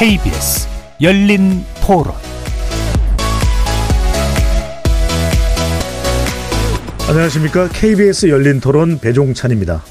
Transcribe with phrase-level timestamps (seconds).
[0.00, 0.66] KBS
[1.02, 2.14] 열린 토론
[7.06, 7.68] 안녕하십니까.
[7.68, 9.82] KBS 열린 토론 배종찬입니다.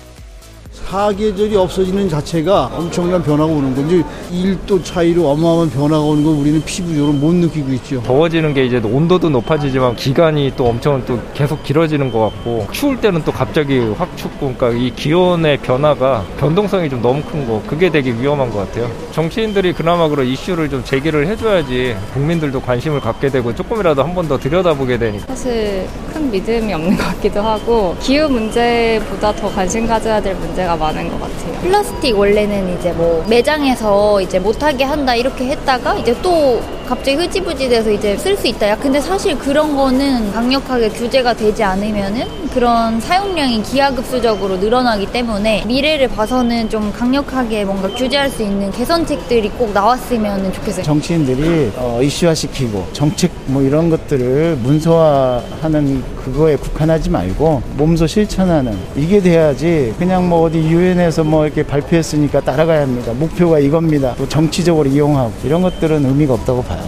[0.90, 4.04] 사계절이 없어지는 자체가 엄청난 변화가 오는 건지
[4.34, 8.02] 1도 차이로 어마어마한 변화가 오는 걸 우리는 피부적으로 못 느끼고 있죠.
[8.02, 13.22] 더워지는 게 이제 온도도 높아지지만 기간이 또 엄청 또 계속 길어지는 것 같고 추울 때는
[13.24, 18.12] 또 갑자기 확 춥고 그러니까 이 기온의 변화가 변동성이 좀 너무 큰 거 그게 되게
[18.12, 18.90] 위험한 것 같아요.
[19.12, 24.38] 정치인들이 그나마 그런 이슈를 좀 제기를 해줘야지 국민들도 관심을 갖게 되고 조금이라도 한 번 더
[24.40, 25.26] 들여다보게 되니까.
[25.28, 31.10] 사실 큰 믿음이 없는 것 같기도 하고 기후 문제보다 더 관심 가져야 될 문제가 많은
[31.10, 31.54] 것 같아요.
[31.62, 37.92] 플라스틱 원래는 이제 뭐 매장에서 이제 못하게 한다 이렇게 했다가 이제 또 갑자기 흐지부지 돼서
[37.92, 38.68] 이제 쓸 수 있다.
[38.70, 46.08] 야, 근데 사실 그런 거는 강력하게 규제가 되지 않으면은 그런 사용량이 기하급수적으로 늘어나기 때문에 미래를
[46.08, 50.84] 봐서는 좀 강력하게 뭔가 규제할 수 있는 개선책들이 꼭 나왔으면 좋겠어요.
[50.84, 59.94] 정치인들이 어, 이슈화시키고 정책 뭐 이런 것들을 문서화하는 그거에 국한하지 말고 몸소 실천하는 이게 돼야지
[60.00, 63.14] 그냥 뭐 어디 유엔에서 뭐 이렇게 발표했으니까 따라가야 합니다.
[63.14, 64.16] 목표가 이겁니다.
[64.18, 66.88] 또 정치적으로 이용하고 이런 것들은 의미가 없다고 봐요.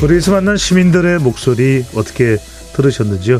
[0.00, 2.36] 거리에서 만난 시민들의 목소리 어떻게
[2.74, 3.38] 들으셨는지요?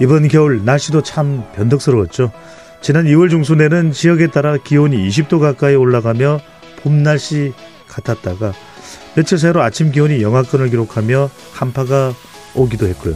[0.00, 2.32] 이번 겨울 날씨도 참 변덕스러웠죠.
[2.80, 6.40] 지난 2월 중순에는 지역에 따라 기온이 20도 가까이 올라가며
[6.82, 7.52] 봄 날씨
[7.88, 8.52] 같았다가
[9.14, 12.12] 며칠 새로 아침 기온이 영하권을 기록하며 한파가
[12.54, 13.14] 오기도 했고요.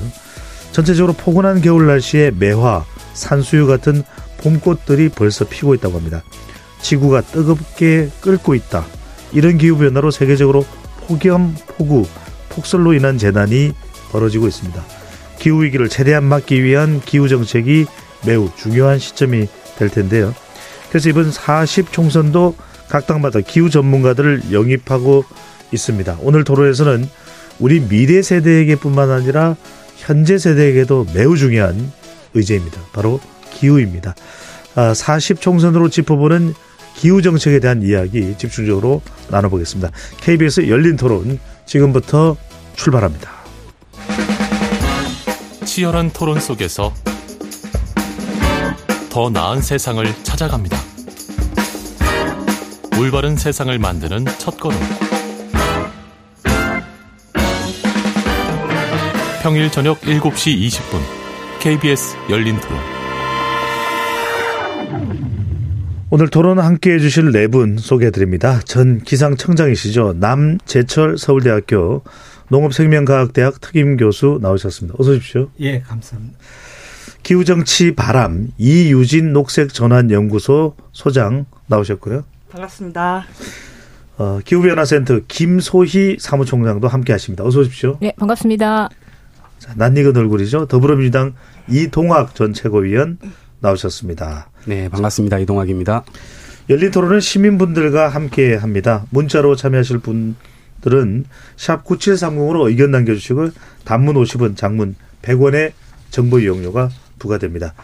[0.72, 4.02] 전체적으로 포근한 겨울 날씨에 매화, 산수유 같은
[4.38, 6.22] 봄꽃들이 벌써 피고 있다고 합니다.
[6.80, 8.84] 지구가 뜨겁게 끓고 있다.
[9.32, 10.64] 이런 기후 변화로 세계적으로
[11.06, 12.06] 폭염, 폭우,
[12.48, 13.72] 폭설로 인한 재난이
[14.10, 14.82] 벌어지고 있습니다.
[15.38, 17.86] 기후 위기를 최대한 막기 위한 기후 정책이
[18.26, 20.34] 매우 중요한 시점이 될 텐데요.
[20.88, 22.56] 그래서 이번 40 총선도
[22.88, 25.24] 각 당마다 기후 전문가들을 영입하고
[25.72, 26.18] 있습니다.
[26.20, 27.08] 오늘 토론에서는
[27.58, 29.56] 우리 미래 세대에게뿐만 아니라
[30.08, 31.92] 현재 세대에게도 매우 중요한
[32.32, 32.80] 의제입니다.
[32.94, 33.20] 바로
[33.52, 34.14] 기후입니다.
[34.94, 36.54] 40 총선으로 짚어보는
[36.96, 39.90] 기후 정책에 대한 이야기 집중적으로 나눠보겠습니다.
[40.22, 42.38] KBS 열린 토론 지금부터
[42.74, 43.30] 출발합니다.
[45.66, 46.94] 치열한 토론 속에서
[49.10, 50.78] 더 나은 세상을 찾아갑니다.
[52.98, 54.78] 올바른 세상을 만드는 첫 걸음.
[59.48, 61.00] 평일 저녁 7시 20분
[61.58, 62.78] KBS 열린 토론.
[66.10, 68.60] 오늘 토론 함께 해주실 네 분 소개해드립니다.
[68.66, 70.16] 전 기상청장이시죠.
[70.18, 72.02] 남재철 서울대학교
[72.50, 74.96] 농업생명과학대학 특임교수 나오셨습니다.
[74.98, 75.48] 어서 오십시오.
[75.60, 76.38] 예, 감사합니다.
[77.22, 82.22] 기후정치 바람 이유진 녹색전환연구소 소장 나오셨고요.
[82.50, 83.24] 반갑습니다.
[84.18, 87.44] 어, 기후변화센터 김소희 사무총장도 함께 하십니다.
[87.44, 87.96] 어서 오십시오.
[88.02, 88.90] 네, 반갑습니다.
[89.58, 90.66] 자, 낯익은 얼굴이죠.
[90.66, 91.34] 더불어민주당
[91.68, 93.18] 이동학 전 최고위원
[93.60, 94.50] 나오셨습니다.
[94.66, 95.38] 네, 반갑습니다.
[95.38, 96.04] 이동학입니다.
[96.70, 99.06] 열린 토론은 시민분들과 함께 합니다.
[99.10, 101.24] 문자로 참여하실 분들은
[101.56, 103.50] 샵 9730으로 의견 남겨주시고
[103.84, 105.72] 단문 50원, 장문 100원의
[106.10, 107.74] 정보 이용료가 부과됩니다.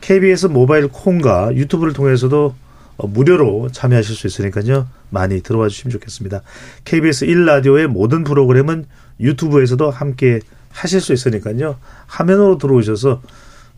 [0.00, 2.56] KBS 모바일 콩과 유튜브를 통해서도
[2.96, 4.88] 무료로 참여하실 수 있으니까요.
[5.10, 6.42] 많이 들어와 주시면 좋겠습니다.
[6.84, 8.86] KBS 1라디오의 모든 프로그램은
[9.20, 11.76] 유튜브에서도 함께 하실 수 있으니까요.
[12.06, 13.22] 화면으로 들어오셔서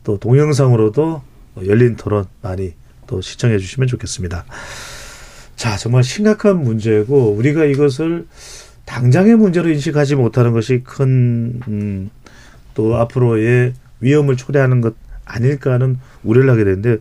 [0.04, 1.22] 또 동영상으로도
[1.66, 2.75] 열린 토론 많이
[3.06, 4.44] 또 시청해 주시면 좋겠습니다.
[5.56, 8.26] 자, 정말 심각한 문제고 우리가 이것을
[8.84, 12.10] 당장의 문제로 인식하지 못하는 것이 큰, 음,
[12.75, 16.98] 또 앞으로의 위험을 초래하는 것 아닐까 하는 우려를 하게 되는데,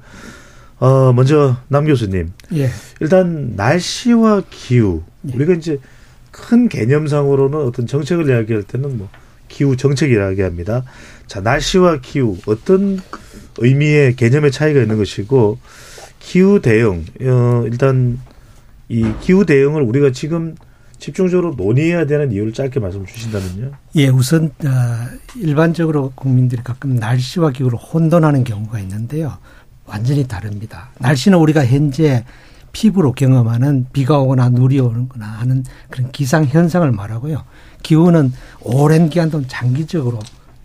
[0.79, 2.33] 어, 먼저 남 교수님.
[2.53, 2.69] 예.
[2.99, 5.03] 일단 날씨와 기후.
[5.27, 5.35] 예.
[5.35, 5.79] 우리가 이제
[6.29, 9.09] 큰 개념상으로는 어떤 정책을 이야기할 때는 뭐
[9.51, 10.83] 기후 정책이라고 합니다.
[11.27, 12.99] 자, 날씨와 기후 어떤
[13.57, 15.59] 의미의 개념의 차이가 있는 것이고
[16.19, 18.19] 기후 대응 어, 일단
[18.87, 20.55] 이 기후 대응을 우리가 지금
[20.99, 23.71] 집중적으로 논의해야 되는 이유를 짧게 말씀 주신다면요.
[23.95, 24.69] 예, 우선 어,
[25.35, 29.37] 일반적으로 국민들이 가끔 날씨와 기후를 혼돈하는 경우가 있는데요.
[29.85, 30.91] 완전히 다릅니다.
[30.99, 32.23] 날씨는 우리가 현재
[32.71, 37.43] 피부로 경험하는 비가 오거나 눈이 오거나 하는 그런 기상 현상을 말하고요.
[37.83, 40.19] 기후는 오랜 기간 동안 장기적으로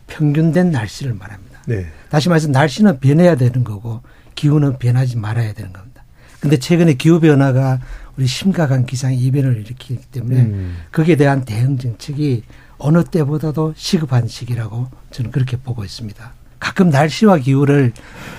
[0.06, 1.60] 평균된 날씨를 말합니다.
[1.66, 1.86] 네.
[2.10, 4.02] 다시 말해서 날씨는 변해야 되는 거고
[4.34, 6.04] 기후는 변하지 말아야 되는 겁니다.
[6.40, 7.80] 근데 최근에 기후 변화가
[8.16, 10.76] 우리 심각한 기상 이변을 일으키기 때문에 음.
[10.92, 12.44] 거기에 대한 대응 정책이
[12.78, 16.32] 어느 때보다도 시급한 시기라고 저는 그렇게 보고 있습니다.
[16.58, 17.92] 가끔 날씨와 기후를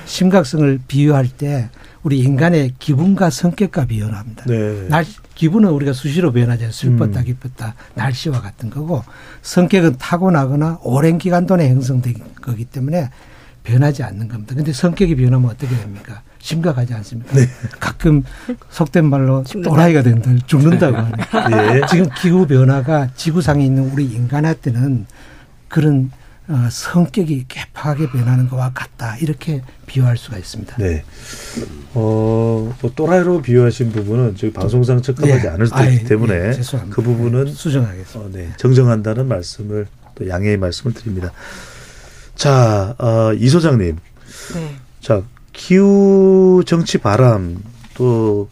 [0.06, 1.70] 심각성을 비유할 때
[2.08, 4.46] 우리 인간의 기분과 성격과 변화합니다.
[4.46, 4.88] 네.
[4.88, 5.04] 날
[5.36, 6.72] 기분은 우리가 수시로 변하잖아요.
[6.72, 7.26] 슬펐다, 음.
[7.26, 9.04] 기뻤다, 날씨와 같은 거고
[9.42, 13.10] 성격은 타고나거나 오랜 기간 동안에 형성된 거기 때문에
[13.66, 14.56] 변하지 않는 겁니다.
[14.56, 16.22] 근데 성격이 변하면 어떻게 됩니까?
[16.40, 17.36] 심각하지 않습니까?
[17.36, 17.42] 네.
[17.78, 18.24] 가끔
[18.70, 20.96] 속된 말로 또라이가 된다, 죽는다고
[21.36, 21.76] 하는.
[21.76, 21.82] 예.
[21.88, 25.08] 지금 기후 변화가 지구상에 있는 우리 인간한테는
[25.68, 26.10] 그런
[26.50, 30.78] 어, 성격이 개파하게 변하는 것과 같다 이렇게 비유할 수가 있습니다.
[30.78, 31.04] 네.
[31.94, 35.50] 어, 뭐 또라이로 비유하신 부분은 저희 방송상 적합하지 네.
[35.50, 36.96] 않을 수도 아이, 있기 때문에 네, 죄송합니다.
[36.96, 38.20] 그 부분은 수정하겠습니다.
[38.20, 41.32] 어, 네, 정정한다는 말씀을 또 양해의 말씀을 드립니다.
[42.36, 43.98] 자, 어, 이 소장님.
[44.54, 44.76] 네.
[45.02, 47.62] 자, 기후 정치 바람
[47.94, 48.48] 또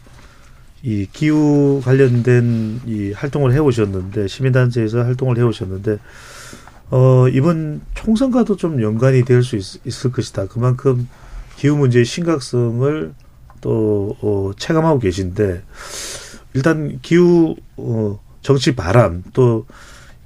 [0.86, 5.98] 이 기후 관련된 이 활동을 해오셨는데 시민단체에서 활동을 해오셨는데
[6.90, 10.46] 어 이번 총선과도 좀 연관이 될 수 있을 것이다.
[10.46, 11.08] 그만큼
[11.56, 13.12] 기후 문제의 심각성을
[13.60, 15.62] 또 어, 체감하고 계신데
[16.54, 19.66] 일단 기후 어, 정치 바람 또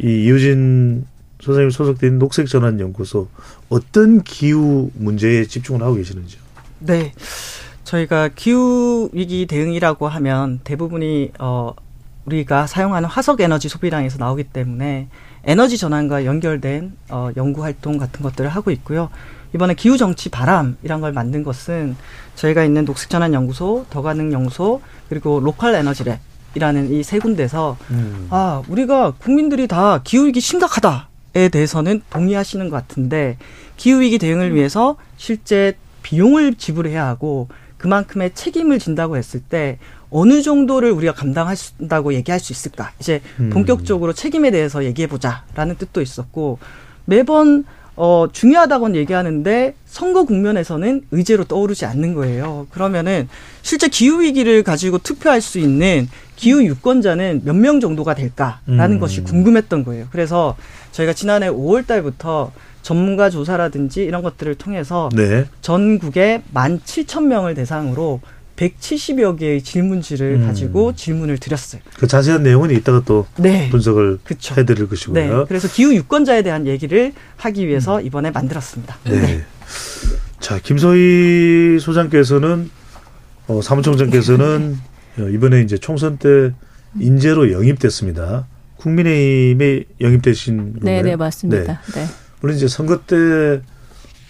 [0.03, 1.07] 이 이우진
[1.41, 3.29] 소장님 소속된 녹색 전환 연구소
[3.69, 6.41] 어떤 기후 문제에 집중을 하고 계시는지요?
[6.81, 7.13] 네.
[7.85, 11.75] 저희가 기후 위기 대응이라고 하면 대부분이 어
[12.25, 15.09] 우리가 사용하는 화석 에너지 소비량에서 나오기 때문에
[15.45, 19.11] 에너지 전환과 연결된 어 연구 활동 같은 것들을 하고 있고요.
[19.55, 21.97] 이번에 기후 정치 바람이란 걸 만든 것은
[22.37, 26.19] 저희가 있는 녹색 전환 연구소, 더가능 연구소, 그리고 로컬 에너지 랩
[26.55, 28.27] 이라는 이 세 군데서 음.
[28.31, 33.39] 아, 우리가 국민들이 다 기후 위기 심각하다에 대해서는 동의하시는 것 같은데,
[33.77, 37.49] 기후 위기 대응을 위해서 실제 비용을 지불해야 하고,
[37.79, 39.79] 그만큼의 책임을 진다고 했을 때,
[40.11, 42.93] 어느 정도를 우리가 감당한다고 얘기할 수 있을까?
[43.01, 43.51] 이제 음.
[43.51, 46.59] 본격적으로 책임에 대해서 얘기해 보자라는 뜻도 있었고,
[47.05, 47.65] 매번
[47.97, 52.67] 어, 중요하다고는 얘기하는데 선거 국면에서는 의제로 떠오르지 않는 거예요.
[52.71, 53.29] 그러면은
[53.61, 59.01] 실제 기후 위기를 가지고 투표할 수 있는 기후 유권자는 몇 명 정도가 될까라는 음.
[59.01, 60.07] 것이 궁금했던 거예요.
[60.11, 60.57] 그래서
[60.93, 65.45] 저희가 지난해 5월 달부터 전문가 조사라든지 이런 것들을 통해서 네.
[65.61, 68.21] 전국에 17,000명을 대상으로
[68.61, 70.47] 170여 개의 질문지를 음.
[70.47, 71.81] 가지고 질문을 드렸어요.
[71.97, 73.71] 그 자세한 내용은 이따가 또 네.
[73.71, 74.55] 분석을 그쵸.
[74.57, 74.89] 해드릴 네.
[74.91, 75.47] 것이고요.
[75.47, 78.99] 그래서 기후 유권자에 대한 얘기를 하기 위해서 이번에 만들었습니다.
[79.05, 79.45] 네.
[80.41, 82.71] 자, 김소희 소장께서는
[83.47, 84.79] 어, 사무총장께서는
[85.19, 86.53] 어, 이번에 이제 총선 때
[86.99, 88.47] 인재로 영입됐습니다.
[88.77, 90.83] 국민의힘에 영입되신 건가요?
[90.83, 91.81] 네, 네, 맞습니다.
[91.95, 92.07] 네.
[92.41, 93.61] 물론 이제 선거 때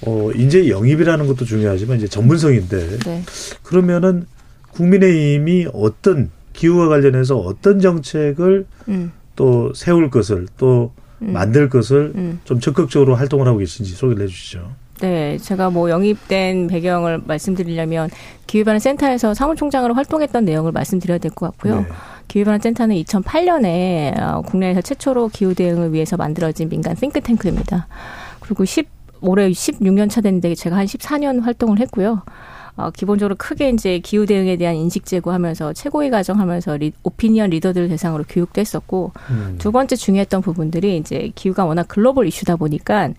[0.06, 3.22] 어, 인재 영입이라는 것도 중요하지만 이제 전문성인데 네.
[3.62, 4.26] 그러면은
[4.72, 9.12] 국민의힘이 어떤 기후와 관련해서 어떤 정책을 음.
[9.36, 10.92] 또 세울 것을 또
[11.22, 11.32] 음.
[11.32, 12.40] 만들 것을 음.
[12.44, 14.70] 좀 적극적으로 활동을 하고 계신지 소개를 해주시죠.
[15.00, 18.10] 네, 제가 뭐 영입된 배경을 말씀드리려면
[18.46, 21.80] 기후변화 센터에서 사무총장으로 활동했던 내용을 말씀드려야 될 것 같고요.
[21.80, 21.86] 네.
[22.28, 27.88] 기후변화 센터는 2008년에 어, 국내에서 최초로 기후 대응을 위해서 만들어진 민간 싱크탱크입니다.
[28.40, 28.88] 그리고 10
[29.22, 32.22] 올해 16년 차 됐는데 제가 한 14년 활동을 했고요.
[32.76, 38.24] 어, 기본적으로 크게 이제 기후 대응에 대한 인식 제고하면서 최고위 과정하면서 리, 오피니언 리더들 대상으로
[38.28, 39.56] 교육도 했었고 음.
[39.58, 43.10] 두 번째 중요했던 부분들이 이제 기후가 워낙 글로벌 이슈다 보니까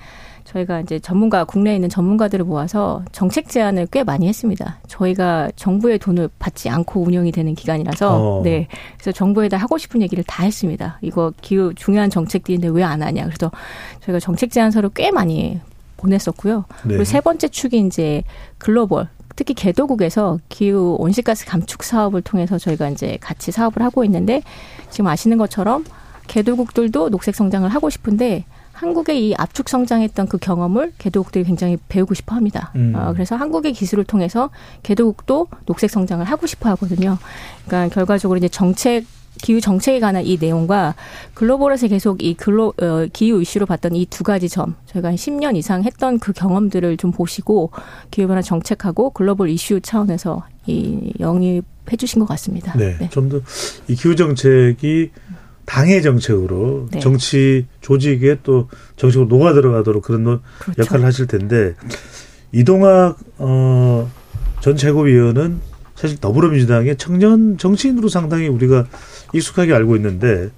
[0.45, 4.79] 저희가 이제 전문가 국내에 있는 전문가들을 모아서 정책 제안을 꽤 많이 했습니다.
[4.87, 8.41] 저희가 정부의 돈을 받지 않고 운영이 되는 기관이라서 어.
[8.43, 10.97] 네 그래서 정부에다 하고 싶은 얘기를 다 했습니다.
[11.01, 13.25] 이거 기후 중요한 정책들인데 왜 안 하냐.
[13.25, 13.51] 그래서
[14.03, 15.59] 저희가 정책 제안서를 꽤 많이
[16.01, 16.65] 보냈었고요.
[16.83, 16.87] 네.
[16.89, 18.23] 그리고 세 번째 축이 이제
[18.57, 24.41] 글로벌 특히 개도국에서 기후 온실가스 감축 사업을 통해서 저희가 이제 같이 사업을 하고 있는데
[24.89, 25.85] 지금 아시는 것처럼
[26.27, 32.35] 개도국들도 녹색 성장을 하고 싶은데 한국의 이 압축 성장했던 그 경험을 개도국들이 굉장히 배우고 싶어
[32.35, 32.71] 합니다.
[32.75, 32.93] 음.
[32.95, 34.49] 어, 그래서 한국의 기술을 통해서
[34.83, 37.17] 개도국도 녹색 성장을 하고 싶어 하거든요.
[37.67, 39.05] 그러니까 결과적으로 이제 정책
[39.41, 40.95] 기후 정책에 관한 이 내용과
[41.33, 45.55] 글로벌에서 계속 이 글로 어, 기후 이슈로 봤던 이 두 가지 점 저희가 한 10년
[45.55, 47.71] 이상 했던 그 경험들을 좀 보시고
[48.11, 52.73] 기후 변화 정책하고 글로벌 이슈 차원에서 이 영입해 주신 것 같습니다.
[52.77, 52.97] 네.
[53.09, 53.39] 좀더
[53.87, 55.11] 이 기후 정책이
[55.65, 56.99] 당의 정책으로 네.
[56.99, 60.81] 정치 조직에 또 정책으로 녹아 들어가도록 그런 노- 그렇죠.
[60.81, 61.75] 역할을 하실 텐데
[62.51, 64.09] 이동학 어,
[64.59, 65.61] 전 최고위원은
[65.95, 68.87] 사실 더불어민주당의 청년 정치인으로 상당히 우리가
[69.33, 70.49] 익숙하게 알고 있는데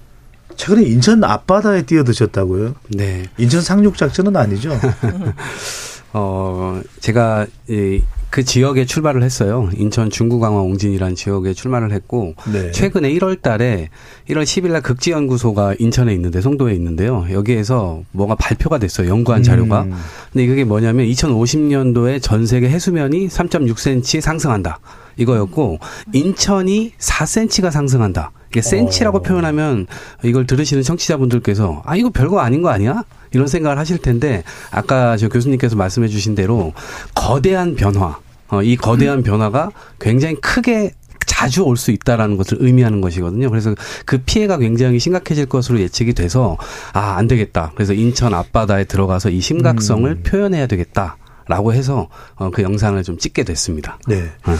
[0.55, 2.75] 최근에 인천 앞바다에 뛰어드셨다고요?
[2.89, 3.25] 네.
[3.37, 4.71] 인천 상륙 작전은 아니죠?
[6.13, 9.69] 어, 제가 이, 그 지역에 출발을 했어요.
[9.75, 12.71] 인천 중구강화 옹진이라는 지역에 출마를 했고 네.
[12.71, 13.89] 최근에 1월 달에
[14.29, 17.25] 1월 10일 날 극지 연구소가 인천에 있는데 송도에 있는데요.
[17.31, 19.09] 여기에서 뭐가 발표가 됐어요.
[19.09, 19.83] 연구한 자료가.
[19.83, 19.93] 음.
[20.31, 24.79] 근데 그게 뭐냐면 2050년도에 전 세계 해수면이 3.6cm 상승한다.
[25.17, 25.79] 이거였고
[26.13, 28.31] 인천이 4cm가 상승한다.
[28.53, 29.21] 이게 센치라고 어.
[29.23, 29.87] 표현하면
[30.23, 33.03] 이걸 들으시는 청취자분들께서 아 이거 별거 아닌 거 아니야?
[33.31, 36.71] 이런 생각을 하실 텐데 아까 저 교수님께서 말씀해 주신 대로
[37.15, 38.19] 거대한 변화
[38.49, 40.91] 어, 이 거대한 변화가 굉장히 크게
[41.25, 43.49] 자주 올 수 있다라는 것을 의미하는 것이거든요.
[43.49, 43.73] 그래서
[44.05, 46.57] 그 피해가 굉장히 심각해질 것으로 예측이 돼서
[46.93, 47.71] 아, 안 되겠다.
[47.73, 50.23] 그래서 인천 앞바다에 들어가서 이 심각성을 음.
[50.23, 51.17] 표현해야 되겠다
[51.47, 53.97] 라고 해서 어, 그 영상을 좀 찍게 됐습니다.
[54.07, 54.29] 네.
[54.45, 54.55] 어.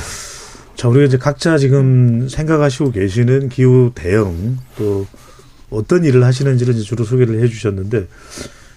[0.84, 5.08] 자, 우리가 이제 각자 지금 생각하시고 계시는 기후 대응 또
[5.70, 8.10] 어떤 일을 하시는지를 이제 주로 소개를 해 주셨는데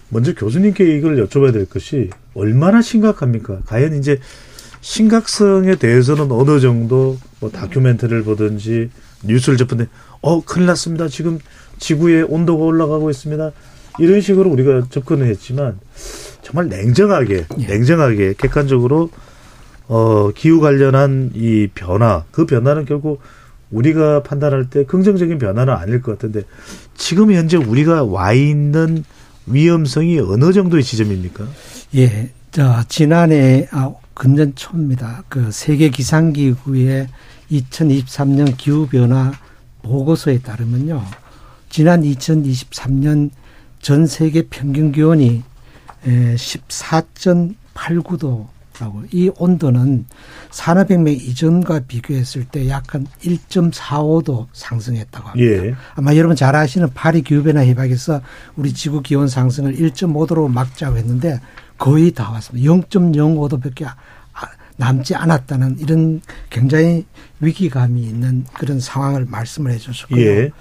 [0.07, 3.59] 먼저 교수님께 이걸 여쭤봐야 될 것이 얼마나 심각합니까?
[3.65, 4.21] 과연 이제
[4.79, 8.89] 심각성에 대해서는 어느 정도 뭐 다큐멘터리를 보든지
[9.25, 9.87] 뉴스를 접근데
[10.21, 11.09] 어 큰일 났습니다.
[11.09, 11.39] 지금
[11.77, 13.51] 지구의 온도가 올라가고 있습니다.
[13.99, 15.77] 이런 식으로 우리가 접근을 했지만
[16.41, 19.09] 정말 냉정하게 냉정하게 객관적으로
[19.87, 23.21] 어 기후 관련한 이 변화 그 변화는 결국
[23.71, 26.43] 우리가 판단할 때 긍정적인 변화는 아닐 것 같은데
[26.95, 29.03] 지금 현재 우리가 와 있는
[29.45, 31.45] 위험성이 어느 정도의 지점입니까?
[31.95, 35.23] 예, 저 지난해 아 금년 초입니다.
[35.29, 37.07] 그 세계 기상 기구의
[37.51, 39.31] 2023년 기후 변화
[39.83, 41.03] 보고서에 따르면요.
[41.69, 43.29] 지난 2023년
[43.79, 45.43] 전 세계 평균 기온이
[46.03, 48.47] 14.89도
[48.79, 50.05] 라고 이 온도는
[50.51, 55.65] 산업혁명 이전과 비교했을 때 약 한 1.45도 상승했다고 합니다.
[55.65, 55.75] 예.
[55.95, 58.21] 아마 여러분 잘 아시는 파리 기후변화 협약에서
[58.55, 61.39] 우리 지구 기온 상승을 1.5도로 막자고 했는데
[61.77, 62.71] 거의 다 왔습니다.
[62.71, 63.95] 0.05도밖에 아,
[64.77, 67.05] 남지 않았다는 이런 굉장히
[67.39, 70.21] 위기감이 있는 그런 상황을 말씀을 해 주셨고요.
[70.21, 70.51] 예.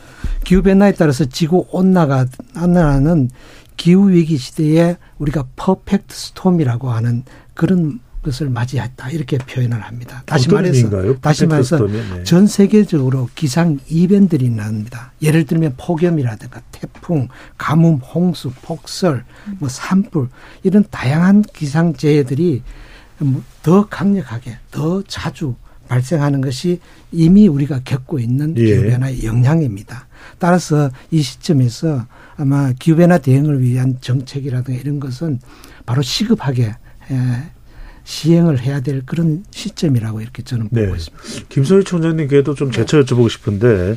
[0.44, 3.30] 기후 변화에 따라서 지구 온난화가 온난화는
[3.76, 10.22] 기후 위기 시대에 우리가 퍼펙트 스톰이라고 하는 그런 것을 맞이했다 이렇게 표현을 합니다.
[10.26, 11.18] 다시 말해서 의미인가요?
[11.20, 11.86] 다시 말해서?
[11.86, 12.24] 네.
[12.24, 15.12] 전 세계적으로 기상 이벤트들이 납니다.
[15.22, 19.24] 예를 들면 폭염이라든가 태풍, 가뭄, 홍수, 폭설,
[19.58, 20.28] 뭐 산불
[20.64, 22.62] 이런 다양한 기상 재해들이
[23.18, 25.54] 뭐더 강력하게 더 자주
[25.88, 26.80] 발생하는 것이
[27.12, 28.64] 이미 우리가 겪고 있는 예.
[28.64, 30.08] 기후변화의 영향입니다.
[30.38, 32.06] 따라서 이 시점에서
[32.36, 35.40] 아마 기후변화 대응을 위한 정책이라든가 이런 것은
[35.86, 36.74] 바로 시급하게
[37.10, 37.55] 에,
[38.06, 40.92] 시행을 해야 될 그런 시점이라고 이렇게 저는 보고 네.
[40.96, 41.24] 있습니다.
[41.48, 43.96] 김소희 총장님께도 좀 제차 여쭤보고 싶은데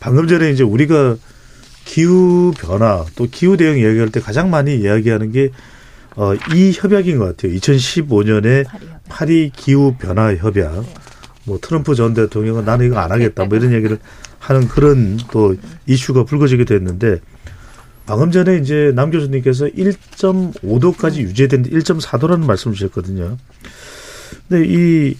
[0.00, 1.16] 방금 전에 이제 우리가
[1.84, 5.50] 기후 변화 또 기후 대응 이야기할 때 가장 많이 이야기하는 게
[6.16, 7.54] 어, 이 협약인 것 같아요.
[7.54, 8.66] 2015년에
[9.08, 10.84] 파리 기후 변화 협약.
[11.44, 13.98] 뭐 트럼프 전 대통령은 나는 이거 안 하겠다 뭐 이런 얘기를
[14.40, 15.54] 하는 그런 또
[15.86, 17.20] 이슈가 불거지기도 했는데
[18.08, 23.36] 방금 전에 이제 남 교수님께서 1.5도까지 유지된데 1.4도라는 말씀을 주셨거든요.
[24.48, 25.16] 근데 이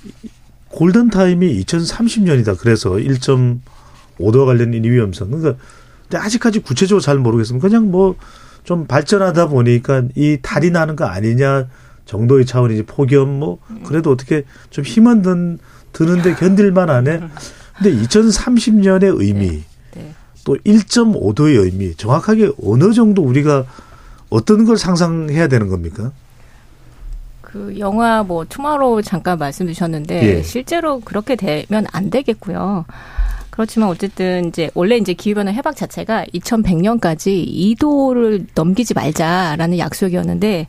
[0.70, 2.58] 골든 타임이 2030년이다.
[2.58, 5.30] 그래서 1.5도 관련된 이 위험성.
[5.30, 5.62] 그러니까
[6.02, 8.16] 근데 아직까지 구체적으로 잘 모르겠으면 그냥 뭐
[8.68, 11.68] 좀 발전하다 보니까 이 달이 나는 거 아니냐
[12.04, 15.58] 정도의 차원이지 폭염 뭐 그래도 어떻게 좀 힘은 든,
[15.94, 17.20] 드는데 견딜만 하네.
[17.78, 19.64] 근데 2030년의 의미 네.
[20.48, 23.66] 또 1.5도의 의미 정확하게 어느 정도 우리가
[24.30, 26.10] 어떤 걸 상상해야 되는 겁니까?
[27.42, 30.42] 그 영화 뭐 투마로우 잠깐 말씀 주셨는데 예.
[30.42, 32.86] 실제로 그렇게 되면 안 되겠고요.
[33.50, 40.66] 그렇지만 어쨌든 이제 원래 이제 기후변화 협약 자체가 2100년까지 2도를 넘기지 말자라는 약속이었는데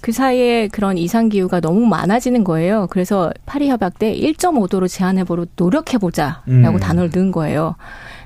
[0.00, 2.86] 그 사이에 그런 이상 기후가 너무 많아지는 거예요.
[2.88, 6.78] 그래서 파리 협약 때 1.5도로 제한해 보로 노력해 보자라고 음.
[6.78, 7.74] 단어를 넣은 거예요.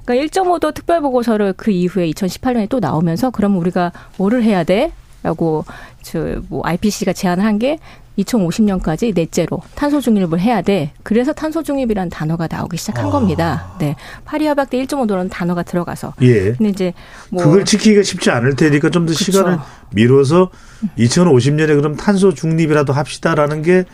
[0.04, 4.92] 그러니까 1.5도 특별 보고서를 그 이후에 2018년에 또 나오면서 그럼 우리가 뭐를 해야 돼?
[5.22, 5.64] 라고
[6.02, 7.78] 저뭐 IPC가 제안을 한게
[8.18, 10.92] 2050년까지 넷째로 탄소 중립을 해야 돼.
[11.02, 13.74] 그래서 탄소 중립이라는 단어가 나오기 시작한 겁니다.
[13.78, 13.96] 네.
[14.24, 16.14] 파리 협약 때 1.5도라는 단어가 들어가서.
[16.20, 16.52] 예.
[16.52, 16.92] 근데 이제
[17.30, 19.12] 뭐 그걸 지키기가 쉽지 않을 테니까 좀 더.
[19.12, 19.58] 시간을
[19.94, 20.50] 미뤄서
[20.98, 23.84] 2050년에 그럼 탄소 중립이라도 합시다라는 게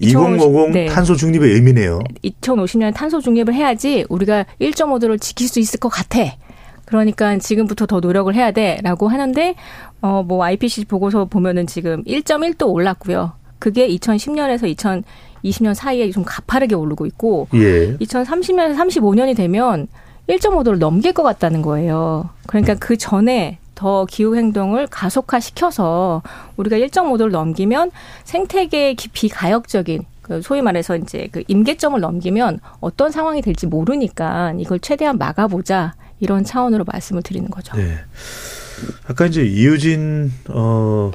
[0.00, 0.86] 2050 네.
[0.86, 2.00] 탄소 중립의 의미네요.
[2.24, 6.36] 2050년에 탄소 중립을 해야지 우리가 1.5도를 지킬 수 있을 것 같아.
[6.84, 9.54] 그러니까 지금부터 더 노력을 해야 돼라고 하는데
[10.02, 13.32] 어 뭐 IPCC 보고서 보면은 지금 1.1도 올랐고요.
[13.58, 15.04] 그게 2010년에서
[15.44, 17.96] 2020년 사이에 좀 가파르게 오르고 있고 예.
[17.98, 19.86] 2030년에서 35년이 되면
[20.28, 22.28] 1.5도를 넘길 것 같다는 거예요.
[22.46, 26.22] 그러니까 그 전에 더 기후 행동을 가속화 시켜서
[26.56, 27.90] 우리가 1.5도를 넘기면
[28.24, 34.78] 생태계의 기- 비가역적인 그 소위 말해서 이제 그 임계점을 넘기면 어떤 상황이 될지 모르니까 이걸
[34.78, 37.76] 최대한 막아보자 이런 차원으로 말씀을 드리는 거죠.
[37.76, 37.96] 네.
[39.06, 41.12] 아까 이제 이유진 어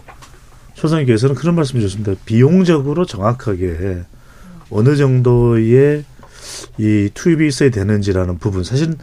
[0.75, 2.13] 소장님께서는 그런 말씀 주셨습니다.
[2.25, 4.03] 비용적으로 정확하게
[4.69, 6.03] 어느 정도의
[6.77, 8.95] 이 투입이 있어야 되는지라는 부분 사실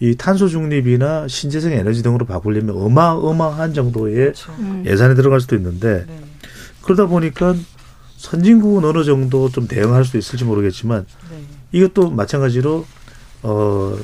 [0.00, 4.52] 이 탄소 중립이나 신재생 에너지 등으로 바꾸려면 어마어마한 정도의 그렇죠.
[4.58, 4.84] 음.
[4.86, 6.20] 예산이 들어갈 수도 있는데 네.
[6.82, 7.54] 그러다 보니까
[8.16, 11.44] 선진국은 어느 정도 좀 대응할 수 있을지 모르겠지만 네.
[11.72, 12.84] 이것도 마찬가지로
[13.42, 13.96] 어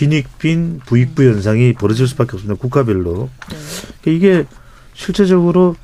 [0.00, 2.58] 빈익빈 부익부 현상이 벌어질 수밖에 없습니다.
[2.58, 4.12] 국가별로 네.
[4.12, 4.46] 이게
[4.94, 5.76] 실제적으로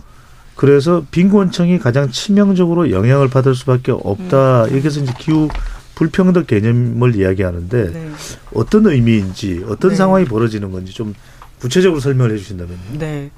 [0.54, 4.68] 그래서 빈곤층이 가장 치명적으로 영향을 받을 수밖에 없다.
[4.68, 5.50] 이렇게 해서 이제 기후
[5.96, 8.10] 불평등 개념을 이야기하는데 네.
[8.54, 9.96] 어떤 의미인지 어떤 네.
[9.96, 11.14] 상황이 벌어지는 건지 좀
[11.60, 12.98] 구체적으로 설명을 해 주신다면요.
[12.98, 13.30] 네.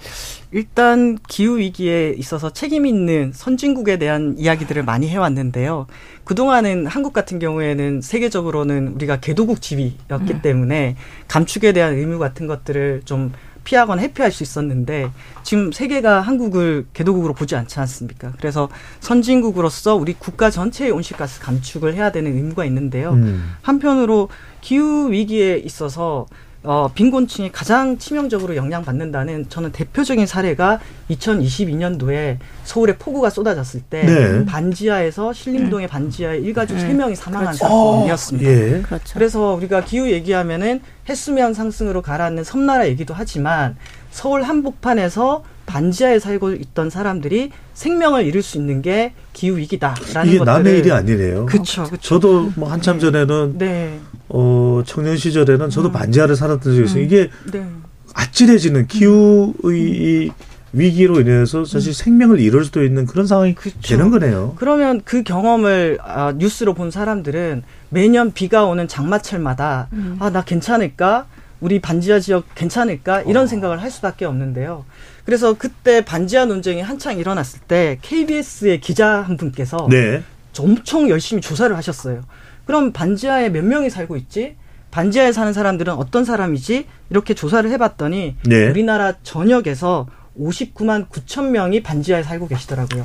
[0.51, 5.87] 일단 기후 위기에 있어서 책임 있는 선진국에 대한 이야기들을 많이 해왔는데요.
[6.25, 10.43] 그동안은 한국 같은 경우에는 세계적으로는 우리가 개도국 지위였기 음.
[10.43, 10.97] 때문에
[11.29, 13.33] 감축에 대한 의무 같은 것들을 좀
[13.65, 15.11] 피하거나 회피할 수 있었는데
[15.43, 18.33] 지금 세계가 한국을 개도국으로 보지 않지 않습니까?
[18.39, 23.13] 그래서 선진국으로서 우리 국가 전체의 온실가스 감축을 해야 되는 의무가 있는데요.
[23.13, 23.53] 음.
[23.61, 24.31] 한편으로
[24.63, 26.27] 기후 위기에 있어서
[26.65, 34.45] 어, 빈곤층이 가장 치명적으로 영향받는다는 저는 대표적인 사례가 2022년도에 서울에 폭우가 쏟아졌을 때 네.
[34.45, 36.81] 반지하에서 신림동의 반지하에 일가족 음.
[36.81, 37.65] 세 명이 사망한 그렇죠.
[37.65, 38.51] 사건이었습니다.
[38.51, 38.83] 예.
[38.83, 39.15] 그렇죠.
[39.15, 43.77] 그래서 우리가 기후 얘기하면은 해수면 상승으로 가라앉는 섬나라 얘기도 하지만
[44.11, 50.45] 서울 한복판에서 반지하에 살고 있던 사람들이 생명을 잃을 수 있는 게 기후 위기다라는 이게 것들을
[50.45, 51.47] 남의 일이 아니네요.
[51.47, 51.85] 그렇죠.
[51.85, 52.01] 그렇죠.
[52.01, 54.01] 저도 뭐 한참 전에는 네.
[54.31, 55.93] 어 청년 시절에는 저도 음.
[55.93, 57.01] 반지하를 살았던 적이 있어요.
[57.01, 57.05] 음.
[57.05, 57.67] 이게 네.
[58.15, 60.31] 아찔해지는 기후의 이
[60.73, 63.79] 위기로 인해서 사실 생명을 잃을 수도 있는 그런 상황이 그쵸.
[63.83, 64.55] 되는 거네요.
[64.57, 70.17] 그러면 그 경험을 아, 뉴스로 본 사람들은 매년 비가 오는 장마철마다 음.
[70.19, 71.27] 아나 괜찮을까?
[71.61, 73.23] 우리 반지하 지역 괜찮을까?
[73.23, 74.85] 이런 생각을 할 수밖에 없는데요.
[75.25, 80.23] 그래서 그때 반지하 논쟁이 한창 일어났을 때 KBS의 기자 한 분께서 네.
[80.59, 82.23] 엄청 열심히 조사를 하셨어요.
[82.65, 84.57] 그럼 반지하에 몇 명이 살고 있지?
[84.91, 86.87] 반지하에 사는 사람들은 어떤 사람이지?
[87.11, 88.69] 이렇게 조사를 해봤더니 네.
[88.69, 90.07] 우리나라 전역에서
[90.39, 93.05] 59만 9천 명이 반지하에 살고 계시더라고요.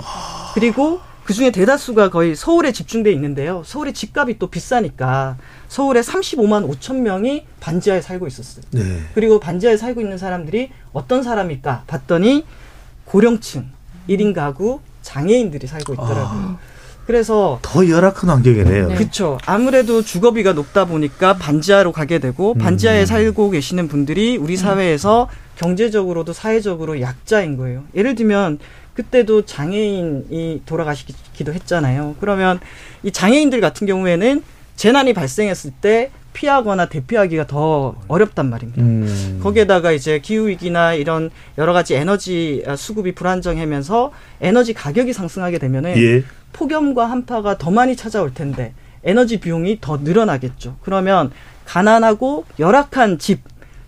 [0.53, 3.63] 그리고 그 중에 대다수가 거의 서울에 집중돼 있는데요.
[3.65, 5.37] 서울의 집값이 또 비싸니까
[5.69, 8.65] 서울에 35만 5천 명이 반지하에 살고 있었어요.
[8.71, 8.99] 네.
[9.13, 12.45] 그리고 반지하에 살고 있는 사람들이 어떤 사람일까 봤더니
[13.05, 13.67] 고령층,
[14.09, 16.57] 1인 가구, 장애인들이 살고 있더라고요.
[17.05, 18.87] 그래서 더 열악한 환경이네요.
[18.87, 18.95] 네.
[18.95, 19.37] 그렇죠.
[19.45, 23.05] 아무래도 주거비가 높다 보니까 반지하로 가게 되고 반지하에 음.
[23.05, 27.83] 살고 계시는 분들이 우리 사회에서 경제적으로도 사회적으로 약자인 거예요.
[27.93, 28.59] 예를 들면
[28.95, 32.15] 그때도 장애인이 돌아가시기도 했잖아요.
[32.19, 32.59] 그러면
[33.03, 34.43] 이 장애인들 같은 경우에는
[34.75, 38.81] 재난이 발생했을 때 피하거나 대피하기가 더 어렵단 말입니다.
[38.81, 39.39] 음.
[39.41, 46.23] 거기에다가 이제 기후 위기나 이런 여러 가지 에너지 수급이 불안정하면서 에너지 가격이 상승하게 되면은 예.
[46.53, 50.77] 폭염과 한파가 더 많이 찾아올 텐데 에너지 비용이 더 늘어나겠죠.
[50.81, 51.31] 그러면
[51.65, 53.41] 가난하고 열악한 집,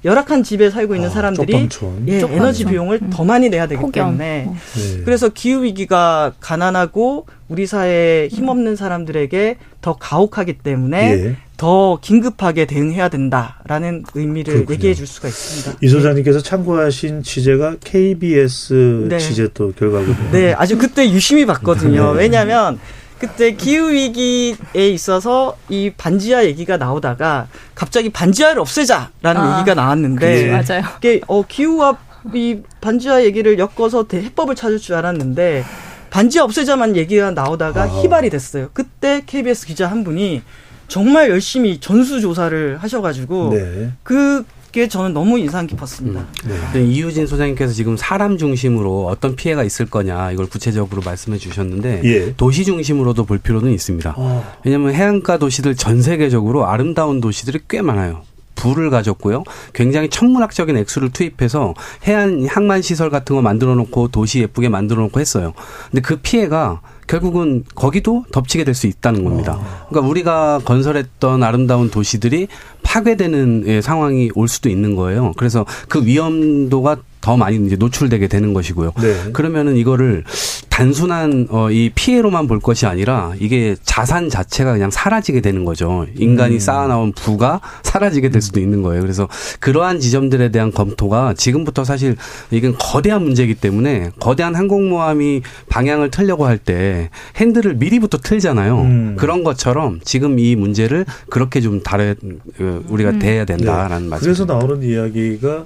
[0.06, 1.52] 열악한 집에 살고 있는 아, 사람들이.
[1.54, 2.08] 예, 쪽방촌.
[2.32, 3.10] 에너지 비용을 음.
[3.12, 3.91] 더 많이 내야 되기 폭염.
[3.91, 4.56] 때문에 어.
[4.76, 5.02] 네.
[5.04, 11.36] 그래서 기후 위기가 가난하고 우리 사회에 힘없는 사람들에게 더 가혹하기 때문에 예.
[11.58, 14.74] 더 긴급하게 대응해야 된다라는 의미를 그렇군요.
[14.76, 15.80] 얘기해 줄 수가 있습니다.
[15.82, 19.18] 이 소장님께서 참고하신 취재가 KBS 네.
[19.18, 20.32] 취재 또 결과군요.
[20.32, 22.13] 네, 아주 그때 유심히 봤거든요.
[22.13, 22.20] 네.
[22.20, 22.78] 왜냐하면
[23.19, 24.56] 그때 기후 위기에
[24.89, 30.84] 있어서 이 반지하 얘기가 나오다가 갑자기 반지하를 없애자라는 아, 얘기가 나왔는데 맞아요.
[30.97, 31.97] 이게 어 기후와
[32.34, 35.63] 이 반지하 얘기를 엮어서 대- 해법을 찾을 줄 알았는데
[36.10, 38.01] 반지하 없애자만 얘기가 나오다가 아하.
[38.01, 38.69] 희발이 됐어요.
[38.73, 40.41] 그때 KBS 기자 한 분이
[40.88, 43.91] 정말 열심히 전수 조사를 하셔가지고 네.
[44.04, 46.19] 그 게 저는 너무 인상 깊었습니다.
[46.19, 46.61] 음.
[46.73, 52.33] 네, 이유진 소장님께서 지금 사람 중심으로 어떤 피해가 있을 거냐 이걸 구체적으로 말씀해 주셨는데 예.
[52.35, 54.15] 도시 중심으로도 볼 필요는 있습니다.
[54.17, 54.55] 어.
[54.65, 58.23] 왜냐하면 해안가 도시들 전 세계적으로 아름다운 도시들이 꽤 많아요.
[58.55, 59.43] 불을 가졌고요.
[59.73, 61.73] 굉장히 천문학적인 액수를 투입해서
[62.05, 65.53] 해안 항만 시설 같은 거 만들어 놓고 도시 예쁘게 만들어 놓고 했어요.
[65.89, 69.58] 근데 그 피해가 결국은 거기도 덮치게 될 수 있다는 겁니다.
[69.89, 72.48] 그러니까 우리가 건설했던 아름다운 도시들이
[72.84, 75.32] 파괴되는 예, 상황이 올 수도 있는 거예요.
[75.38, 78.91] 그래서 그 위험도가 더 많이 이제 노출되게 되는 것이고요.
[79.01, 79.31] 네.
[79.33, 80.23] 그러면은 이거를
[80.69, 86.05] 단순한 어, 이 피해로만 볼 것이 아니라 이게 자산 자체가 그냥 사라지게 되는 거죠.
[86.15, 86.59] 인간이 음.
[86.59, 89.01] 쌓아놓은 부가 사라지게 될 수도 있는 거예요.
[89.01, 89.27] 그래서
[89.59, 92.15] 그러한 지점들에 대한 검토가 지금부터 사실
[92.51, 98.81] 이건 거대한 문제이기 때문에 거대한 항공모함이 방향을 틀려고 할 때 핸들을 미리부터 틀잖아요.
[98.81, 99.15] 음.
[99.17, 102.15] 그런 것처럼 지금 이 문제를 그렇게 좀 다른
[102.59, 103.19] 어, 우리가 음.
[103.19, 104.25] 대해야 된다라는 말씀.
[104.25, 105.65] 그래서 나오는 이야기가 어,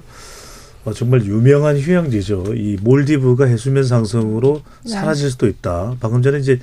[0.94, 2.54] 정말 유명한 휴양지죠.
[2.56, 4.90] 이 몰디브가 해수면 상승으로 네.
[4.90, 5.96] 사라질 수도 있다.
[6.00, 6.58] 방금 전에 이제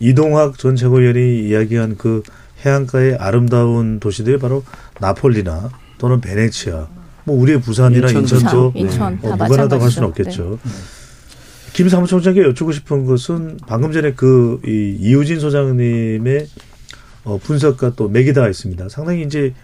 [0.00, 2.22] 이동학 전 최고위원이 이야기한 그
[2.64, 4.64] 해안가의 아름다운 도시들이 바로
[5.00, 6.88] 나폴리나 또는 베네치아,
[7.24, 8.34] 뭐 우리의 부산이나 인천 도.
[8.36, 10.08] 인천도 인천 어, 다 무관하다고 할 수는.
[10.08, 10.58] 없겠죠.
[11.72, 16.46] 김 사무총장에게 여쭙고 싶은 것은 방금 전에 그 이, 이우진 소장님의
[17.24, 18.88] 어, 분석과 또 매기다가 있습니다.
[18.90, 19.54] 상당히 이제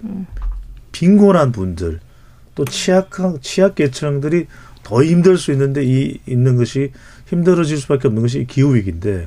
[0.93, 2.01] 빈곤한 분들
[2.55, 4.47] 또 취약한 취약 계층들이
[4.83, 6.91] 더 힘들 수 있는데 이 있는 것이
[7.29, 9.27] 힘들어질 수밖에 없는 것이 기후 위기인데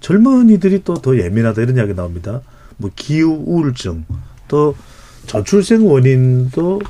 [0.00, 2.40] 젊은이들이 또 더 예민하다 이런 이야기 나옵니다.
[2.76, 4.04] 뭐 기후 우울증
[4.48, 4.76] 또
[5.26, 6.80] 저출생 원인도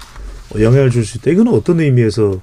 [0.59, 1.31] 영향을 줄 수 있다.
[1.31, 2.41] 이거는 어떤 의미에서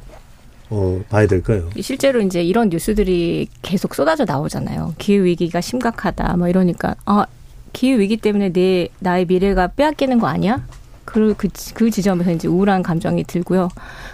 [0.71, 1.69] 어, 봐야 될까요?
[1.81, 4.93] 실제로 이제 이런 뉴스들이 계속 쏟아져 나오잖아요.
[4.97, 6.37] 기후 위기가 심각하다.
[6.37, 7.25] 뭐 이러니까 아
[7.73, 10.65] 기후 위기 때문에 내 나의 미래가 빼앗기는 거 아니야?
[11.09, 13.69] 그, 그, 그 지점에서 이제 우울한 감정이 들고요.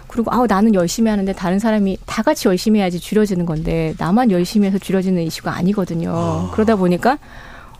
[0.07, 4.67] 그리고, 아우, 나는 열심히 하는데 다른 사람이 다 같이 열심히 해야지 줄여지는 건데, 나만 열심히
[4.67, 6.49] 해서 줄여지는 이슈가 아니거든요.
[6.53, 7.17] 그러다 보니까,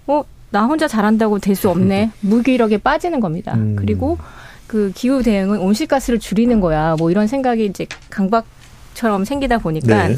[0.06, 2.12] 어, 나 혼자 잘한다고 될 수 없네.
[2.20, 3.54] 무기력에 빠지는 겁니다.
[3.56, 3.78] 음.
[3.78, 4.18] 그리고
[4.68, 6.96] 그 기후 대응은 온실가스를 줄이는 거야.
[7.00, 8.46] 뭐 이런 생각이 이제 강박
[8.96, 10.18] 처럼 생기다 보니까, 네.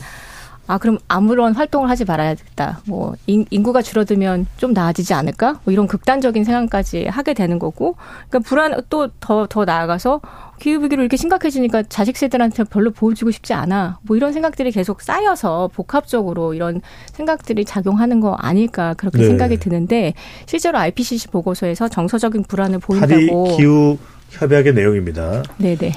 [0.67, 2.81] 아, 그럼 아무런 활동을 하지 말아야겠다.
[2.85, 5.59] 뭐, 인, 인구가 줄어들면 좀 나아지지 않을까?
[5.63, 7.95] 뭐 이런 극단적인 생각까지 하게 되는 거고.
[8.29, 10.21] 그러니까 불안, 또 더, 더 나아가서
[10.59, 13.99] 기후 위기로 이렇게 심각해지니까 자식 세들한테 별로 보여주고 싶지 않아.
[14.03, 16.81] 뭐 이런 생각들이 계속 쌓여서 복합적으로 이런
[17.13, 19.27] 생각들이 작용하는 거 아닐까 그렇게 네.
[19.27, 20.13] 생각이 드는데
[20.45, 23.55] 실제로 IPCC 보고서에서 정서적인 불안을 보인다고.
[23.55, 23.97] 기후
[24.31, 25.43] 협약의 내용입니다.
[25.57, 25.93] 네네.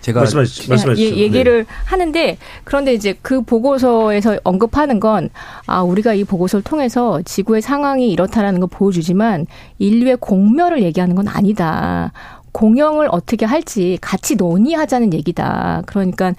[0.00, 0.68] 제가 말씀하시죠.
[0.70, 1.16] 말씀하시죠.
[1.16, 5.30] 예, 얘기를 하는데 그런데 이제 그 보고서에서 언급하는 건
[5.66, 9.46] 아, 우리가 이 보고서를 통해서 지구의 상황이 이렇다라는 걸 보여주지만
[9.78, 12.12] 인류의 공멸을 얘기하는 건 아니다.
[12.52, 15.82] 공영을 어떻게 할지 같이 논의하자는 얘기다.
[15.86, 16.34] 그러니까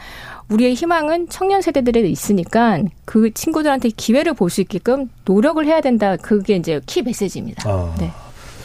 [0.49, 6.17] 우리의 희망은 청년 세대들에 있으니까 그 친구들한테 기회를 볼 수 있게끔 노력을 해야 된다.
[6.17, 7.69] 그게 이제 키 메시지입니다.
[7.69, 8.11] 아, 네.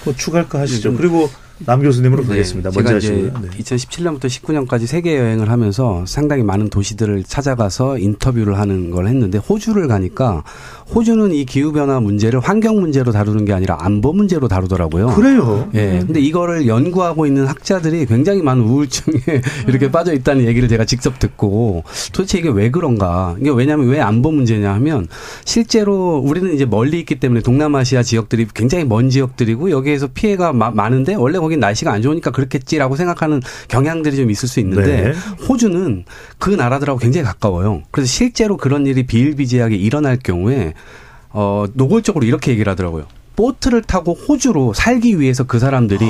[0.04, 0.88] 뭐 추가할 거 하시죠.
[0.90, 0.96] 음.
[0.96, 2.70] 그리고 남 교수님으로 네, 가겠습니다.
[2.70, 3.42] 제가 먼저 이제 하시고요.
[3.42, 3.58] 네.
[3.58, 10.44] 2017년부터 19년까지 세계 여행을 하면서 상당히 많은 도시들을 찾아가서 인터뷰를 하는 걸 했는데 호주를 가니까
[10.94, 15.08] 호주는 이 기후 변화 문제를 환경 문제로 다루는 게 아니라 안보 문제로 다루더라고요.
[15.08, 15.68] 그래요.
[15.74, 15.98] 예.
[16.06, 19.16] 근데 이거를 연구하고 있는 학자들이 굉장히 많은 우울증에
[19.66, 23.34] 이렇게 빠져 있다는 얘기를 제가 직접 듣고 도대체 이게 왜 그런가?
[23.40, 25.08] 이게 왜냐하면 왜 안보 문제냐 하면
[25.44, 31.14] 실제로 우리는 이제 멀리 있기 때문에 동남아시아 지역들이 굉장히 먼 지역들이고 여기에서 피해가 마- 많은데
[31.14, 35.12] 원래 거긴 날씨가 안 좋으니까 그렇겠지라고 생각하는 경향들이 좀 있을 수 있는데 네.
[35.48, 36.04] 호주는
[36.38, 37.82] 그 나라들하고 굉장히 가까워요.
[37.90, 40.74] 그래서 실제로 그런 일이 비일비재하게 일어날 경우에
[41.38, 43.04] 어 노골적으로 이렇게 얘기를 하더라고요.
[43.36, 46.06] 보트를 타고 호주로 살기 위해서 그 사람들이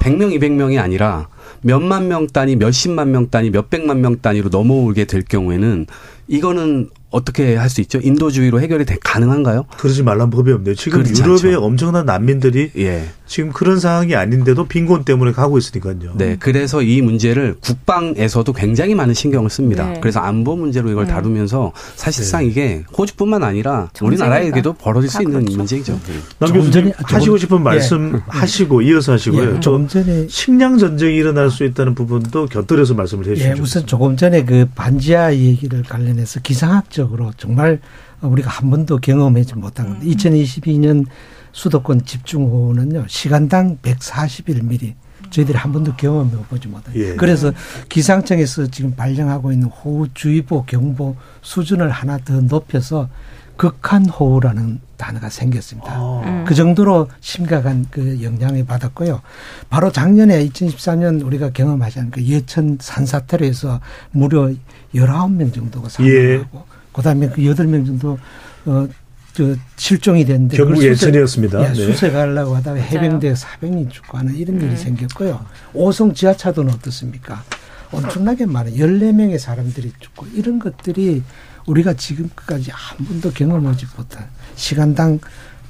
[0.00, 1.28] 100명, 200명이 아니라
[1.62, 5.86] 몇만 명 단위, 몇십만 명 단위, 몇백만 명 단위로 넘어오게 될 경우에는
[6.28, 7.98] 이거는 어떻게 할 수 있죠?
[8.02, 9.64] 인도주의로 해결이 돼- 가능한가요?
[9.78, 10.74] 그러지 말란 법이 없네요.
[10.74, 11.64] 지금 유럽의 않죠.
[11.64, 13.04] 엄청난 난민들이 예.
[13.26, 15.96] 지금 그런 상황이 아닌데도 빈곤 때문에 가고 있으니까요.
[16.14, 19.88] 네, 그래서 이 문제를 국방에서도 굉장히 많은 신경을 씁니다.
[19.90, 19.98] 네.
[20.00, 21.12] 그래서 안보 문제로 이걸 네.
[21.12, 22.46] 다루면서 사실상 네.
[22.48, 23.90] 이게 호주뿐만 아니라.
[24.00, 25.56] 우리나라에게도 벌어질 다수 있는 그렇죠.
[25.56, 26.00] 문제죠.
[26.38, 27.62] 남 교수님 전에- 조금- 하시고 싶은 예.
[27.62, 29.42] 말씀 하시고 이어서 하시고요.
[29.42, 33.62] 예, 저 조금 전에 식량 전쟁이 일어날 수 있다는 부분도 곁들여서 말씀을 예, 해주시죠.
[33.62, 37.80] 우선 조금 전에 그 반지하 얘기를 관련해서 기상학 적으로 정말
[38.22, 41.04] 우리가 한 번도 경험하지 못한 건데 2022년
[41.52, 44.94] 수도권 집중호우는요 시간당 141mm
[45.30, 46.94] 저희들이 한 번도 경험해 보지 못한.
[46.94, 47.16] 예.
[47.16, 47.52] 그래서
[47.88, 53.08] 기상청에서 지금 발령하고 있는 호우주의보 경보 수준을 하나 더 높여서
[53.56, 55.92] 극한 호우라는 단어가 생겼습니다.
[55.94, 56.44] 아.
[56.46, 59.20] 그 정도로 심각한 그 영향을 받았고요.
[59.68, 63.80] 바로 작년에 2014년 우리가 경험하지 그 예천 산사태로 해서
[64.10, 64.52] 무려
[64.94, 66.38] 19명 정도가 예.
[66.38, 66.65] 사망하고
[66.96, 68.18] 그다음에 그 8명 정도
[68.64, 68.88] 어,
[69.34, 71.62] 저 실종이 됐는데 수색- 예천이었습니다.
[71.62, 71.74] 예, 네.
[71.74, 75.44] 수색하려고 하다가 해병대 400이 죽고 하는 이런 일이 생겼고요.
[75.74, 77.44] 오송 지하차도는 어떻습니까?
[77.92, 81.22] 엄청나게 많은 14명의 사람들이 죽고 이런 것들이
[81.66, 85.20] 우리가 지금까지 한 번도 경험하지 못한 시간당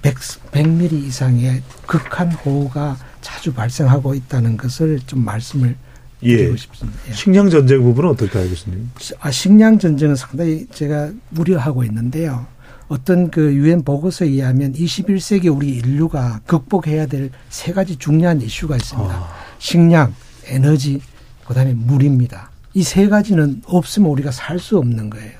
[0.02, 0.14] 100,
[0.52, 5.74] 100mm 이상의 극한 호우가 자주 발생하고 있다는 것을 좀 말씀을
[6.22, 6.56] 예.
[6.56, 6.98] 싶습니다.
[7.08, 7.12] 예.
[7.12, 8.88] 식량 전쟁 부분은 어떻게 알겠습니까?
[9.20, 12.46] 아, 식량 전쟁은 상당히 제가 우려하고 있는데요.
[12.88, 19.28] 어떤 그 유엔 보고서에 의하면 21세기 우리 인류가 극복해야 될 세 가지 중요한 이슈가 있습니다.
[19.58, 20.14] 식량,
[20.46, 21.00] 에너지,
[21.46, 22.50] 그다음에 물입니다.
[22.74, 25.32] 이 세 가지는 없으면 우리가 살 수 없는 거예요.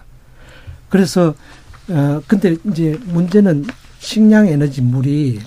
[0.89, 1.35] 그래서
[1.89, 3.65] 어 근데 이제 문제는
[4.01, 5.39] 식량, 에너지, 물이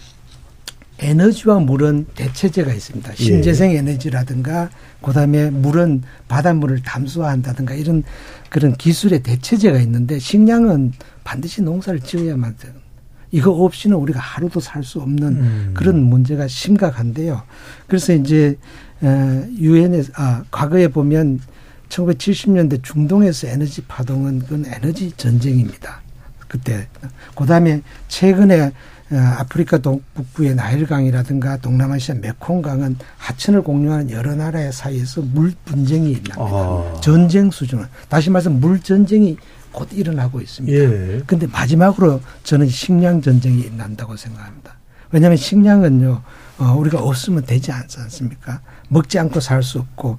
[0.99, 3.15] 에너지와 물은 대체제가 있습니다.
[3.15, 4.69] 신재생 에너지라든가
[5.01, 8.03] 그다음에 물은 바닷물을 담수화한다든가 이런
[8.49, 12.73] 그런 기술의 대체제가 있는데 식량은 반드시 농사를 지어야만 돼요.
[13.31, 15.71] 이거 없이는 우리가 하루도 살 수 없는 음.
[15.75, 17.43] 그런 문제가 심각한데요.
[17.87, 18.57] 그래서 이제
[19.03, 21.39] 유엔에 아 과거에 보면
[21.89, 26.01] 1970년대 중동에서 에너지 파동은 그건 에너지 전쟁입니다.
[26.47, 26.87] 그때
[27.35, 28.71] 그다음에 최근에 어,
[29.17, 36.35] 아프리카 동북부의 나일강이라든가 동남아시아 메콩강은 하천을 공유하는 여러 나라의 사이에서 물 분쟁이 일납니다.
[36.37, 36.99] 아.
[37.01, 39.37] 전쟁 수준은 다시 말해서 물 전쟁이
[39.71, 40.77] 곧 일어나고 있습니다.
[40.77, 41.21] 예.
[41.25, 44.75] 근데 마지막으로 저는 식량 전쟁이 일어난다고 생각합니다.
[45.11, 46.21] 왜냐하면 식량은요,
[46.59, 48.61] 어, 우리가 없으면 되지 않지 않습니까?
[48.89, 50.17] 먹지 않고 살 수 없고,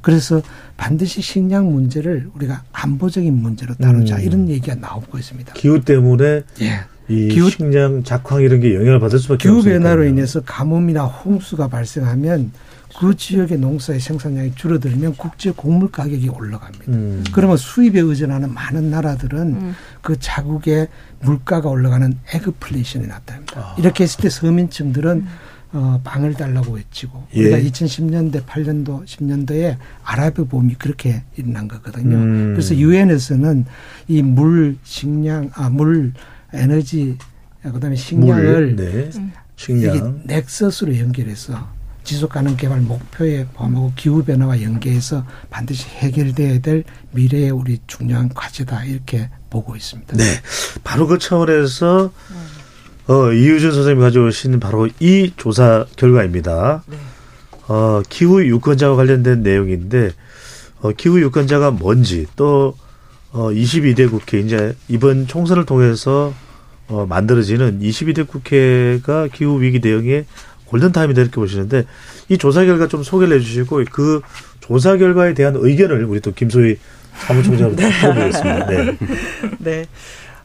[0.00, 0.42] 그래서
[0.76, 4.20] 반드시 식량 문제를 우리가 안보적인 문제로 다루자 음.
[4.20, 5.54] 이런 얘기가 나오고 있습니다.
[5.54, 6.80] 기후 때문에 예.
[7.08, 9.62] 이 기후- 식량 작황 이런 게 영향을 받을 수밖에 기후.
[9.62, 12.52] 변화로 인해서 가뭄이나 홍수가 발생하면
[12.98, 16.84] 그 지역의 농사의 생산량이 줄어들면 국제 곡물 가격이 올라갑니다.
[16.88, 17.24] 음.
[17.32, 20.86] 그러면 수입에 의존하는 많은 나라들은 그 자국의
[21.20, 23.52] 물가가 올라가는 애그플레이션이 나타납니다.
[23.56, 23.74] 아.
[23.78, 25.26] 이렇게 했을 때 서민층들은
[25.76, 27.64] 어, 빵을 달라고 외치고 우리가 예.
[27.68, 32.14] 2010년대, 8년도, 10년도에 아랍의 봄이 그렇게 일어난 거거든요.
[32.16, 32.52] 음.
[32.54, 33.64] 그래서 유엔에서는
[34.06, 36.12] 이 물, 식량, 아, 물,
[36.54, 37.18] 에너지,
[37.62, 39.10] 그다음에 식량을 물, 네.
[39.10, 39.10] 이게
[39.56, 40.22] 식량.
[40.24, 41.68] nexus로 연결해서
[42.04, 48.84] 지속 가능 개발 목표에 포함하고 기후 변화와 연계해서 반드시 해결돼야 될 미래의 우리 중요한 과제다
[48.84, 50.16] 이렇게 보고 있습니다.
[50.16, 50.24] 네.
[50.84, 52.12] 바로 그 차원에서
[53.06, 56.84] 어, 이유준 선생님이 가져오신 바로 이 조사 결과입니다.
[57.68, 60.10] 어, 기후 유권자와 관련된 내용인데
[60.80, 62.76] 어, 기후 유권자가 뭔지 또
[63.34, 66.32] 어, 22대 국회 이제 이번 총선을 통해서
[66.86, 70.24] 어, 만들어지는 22대 국회가 기후 위기 대응의
[70.66, 71.84] 골든 타임이다 이렇게 보시는데
[72.28, 74.20] 이 조사 결과 좀 소개를 해주시고 그
[74.60, 76.78] 조사 결과에 대한 의견을 우리 또 김소희
[77.26, 77.90] 사무총장으로 네.
[77.90, 78.66] 들어보겠습니다.
[78.66, 78.98] 네.
[79.58, 79.86] 네.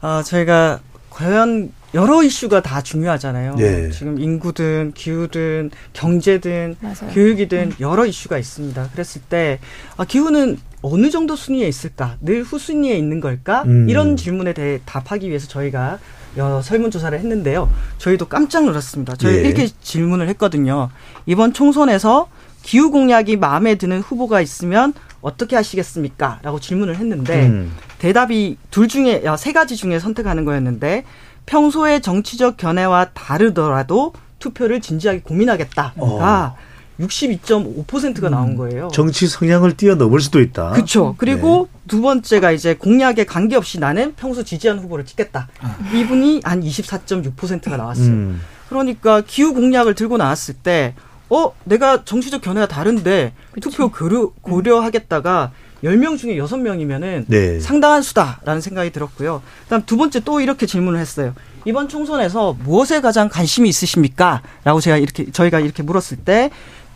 [0.02, 0.80] 어, 저희가
[1.12, 3.56] 과연 여러 이슈가 다 중요하잖아요.
[3.56, 3.92] 네.
[3.92, 7.14] 지금 인구든 기후든 경제든 맞아요.
[7.14, 8.90] 교육이든 여러 이슈가 있습니다.
[8.94, 9.60] 그랬을 때
[9.98, 12.18] 아, 기후는 어느 정도 순위에 있을까?
[12.22, 13.64] 늘 후순위에 있는 걸까?
[13.64, 13.90] 음.
[13.90, 16.00] 이런 질문에 대해 답하기 위해서 저희가
[16.38, 17.70] 어, 설문조사를 했는데요.
[17.98, 19.16] 저희도 깜짝 놀랐습니다.
[19.16, 19.42] 저희 예.
[19.42, 20.90] 이렇게 질문을 했거든요.
[21.26, 22.30] 이번 총선에서
[22.64, 26.40] 기후 공약이 마음에 드는 후보가 있으면 어떻게 하시겠습니까?
[26.44, 27.74] 라고 질문을 했는데 음.
[27.98, 31.04] 대답이 둘 중에 야, 세 가지 중에 선택하는 거였는데
[31.46, 36.56] 평소의 정치적 견해와 다르더라도 투표를 진지하게 고민하겠다가 어.
[37.00, 38.90] 62.5%가 나온 거예요.
[38.92, 40.72] 정치 성향을 뛰어넘을 수도 있다.
[40.72, 41.16] 그렇죠.
[41.18, 45.48] 그리고 두 번째가 이제 공약에 관계없이 나는 평소 지지한 후보를 찍겠다.
[45.94, 48.08] 이분이 한 24.6%가 나왔어요.
[48.08, 48.42] 음.
[48.68, 50.94] 그러니까 기후 공약을 들고 나왔을 때,
[51.30, 55.52] 어, 내가 정치적 견해가 다른데 투표 고려, 고려하겠다가
[55.84, 57.60] 10명 중에 6명이면은 네.
[57.60, 59.42] 상당한 수다라는 생각이 들었고요.
[59.64, 61.34] 그다음 두 번째 또 이렇게 질문을 했어요.
[61.66, 64.42] 이번 총선에서 무엇에 가장 관심이 있으십니까?
[64.64, 66.50] 라고 제가 이렇게 저희가 이렇게 물었을 때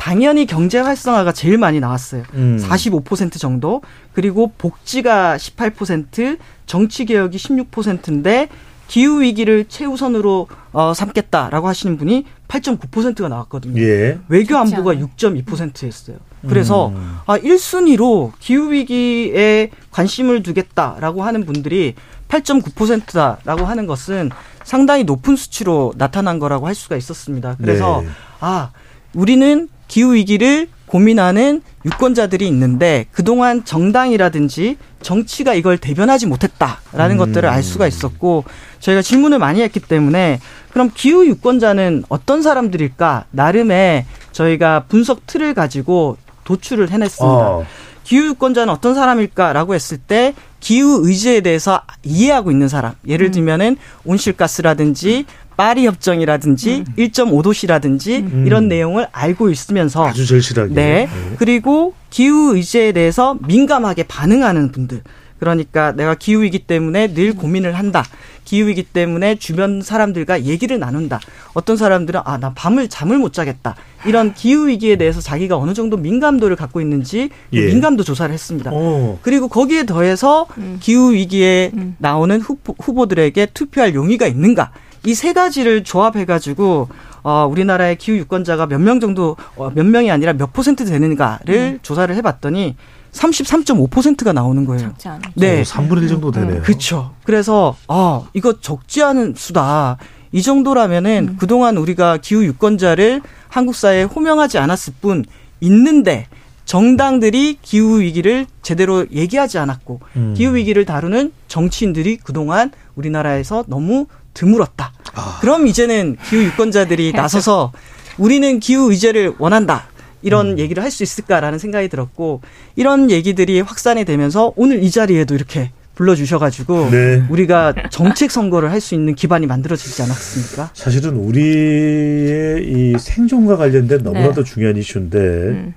[0.03, 2.23] 당연히 경제 활성화가 제일 많이 나왔어요.
[2.33, 2.59] 음.
[2.61, 3.81] 45% 정도.
[4.11, 8.49] 그리고 복지가 18%, 정치 개혁이 16%인데
[8.89, 13.81] 기후 위기를 최우선으로 어, 삼겠다라고 하시는 분이 8.9%가 나왔거든요.
[13.81, 14.19] 예.
[14.27, 15.07] 외교 안보가 않아요.
[15.15, 16.17] 6.2%였어요.
[16.49, 17.19] 그래서 음.
[17.25, 21.95] 아 1순위로 기후 위기에 관심을 두겠다라고 하는 분들이
[22.27, 24.31] 8.9%다라고 하는 것은
[24.65, 27.55] 상당히 높은 수치로 나타난 거라고 할 수가 있었습니다.
[27.57, 28.09] 그래서 네.
[28.41, 28.71] 아
[29.13, 37.17] 우리는 기후 위기를 고민하는 유권자들이 있는데 그동안 정당이라든지 정치가 이걸 대변하지 못했다라는 음.
[37.17, 38.43] 것들을 알 수가 있었고
[38.79, 40.39] 저희가 질문을 많이 했기 때문에
[40.71, 47.47] 그럼 기후 유권자는 어떤 사람들일까 나름의 저희가 분석 틀을 가지고 도출을 해냈습니다.
[47.49, 47.63] 어.
[48.03, 52.93] 기후 유권자는 어떤 사람일까라고 했을 때 기후 의제에 대해서 이해하고 있는 사람.
[53.07, 55.25] 예를 들면은 온실가스라든지
[55.57, 60.73] 파리 협정이라든지 1.5도시라든지 이런 내용을 알고 있으면서 아주 절실하게.
[60.73, 61.09] 네.
[61.37, 65.01] 그리고 기후 의제에 대해서 민감하게 반응하는 분들.
[65.39, 68.05] 그러니까 내가 기후이기 때문에 늘 고민을 한다.
[68.45, 71.19] 기후이기 때문에 주변 사람들과 얘기를 나눈다.
[71.53, 73.75] 어떤 사람들은 아, 나 밤을 잠을 못 자겠다.
[74.05, 77.65] 이런 기후 위기에 대해서 자기가 어느 정도 민감도를 갖고 있는지 그 예.
[77.67, 78.71] 민감도 조사를 했습니다.
[78.73, 79.19] 어.
[79.21, 80.45] 그리고 거기에 더해서
[80.79, 84.71] 기후 위기에 나오는 후보, 후보들에게 투표할 용의가 있는가?
[85.05, 86.87] 이 세 가지를 조합해 가지고
[87.23, 92.13] 어 우리나라의 기후 유권자가 몇 명 정도 어, 몇 명이 아니라 몇 퍼센트 되는가를 조사를
[92.15, 92.75] 해 봤더니
[93.11, 94.81] 33.5%가 나오는 거예요.
[94.89, 95.21] 적지 않아요.
[95.35, 95.59] 네.
[95.59, 96.61] 어, 3분의 1 정도 되네요.
[96.63, 97.13] 그렇죠.
[97.23, 99.97] 그래서 아 이거 적지 않은 수다.
[100.31, 101.37] 이 정도라면은 음.
[101.39, 105.25] 그동안 우리가 기후 유권자를 한국 사회에 호명하지 않았을 뿐
[105.61, 106.25] 있는데
[106.65, 110.33] 정당들이 기후 위기를 제대로 얘기하지 않았고 음.
[110.35, 114.93] 기후 위기를 다루는 정치인들이 그동안 우리나라에서 너무 드물었다.
[115.13, 115.37] 아.
[115.41, 117.11] 그럼 이제는 기후 유권자들이.
[117.15, 117.71] 나서서
[118.17, 119.85] 우리는 기후 의제를 원한다.
[120.21, 120.59] 이런 음.
[120.59, 122.41] 얘기를 할 수 있을까라는 생각이 들었고
[122.75, 127.23] 이런 얘기들이 확산이 되면서 오늘 이 자리에도 이렇게 불러주셔가지고 네.
[127.29, 130.71] 우리가 정책 선거를 할 수 있는 기반이 만들어지지 않았습니까?
[130.73, 134.49] 사실은 우리의 이 생존과 관련된 너무나도 네.
[134.51, 135.73] 중요한 이슈인데 음.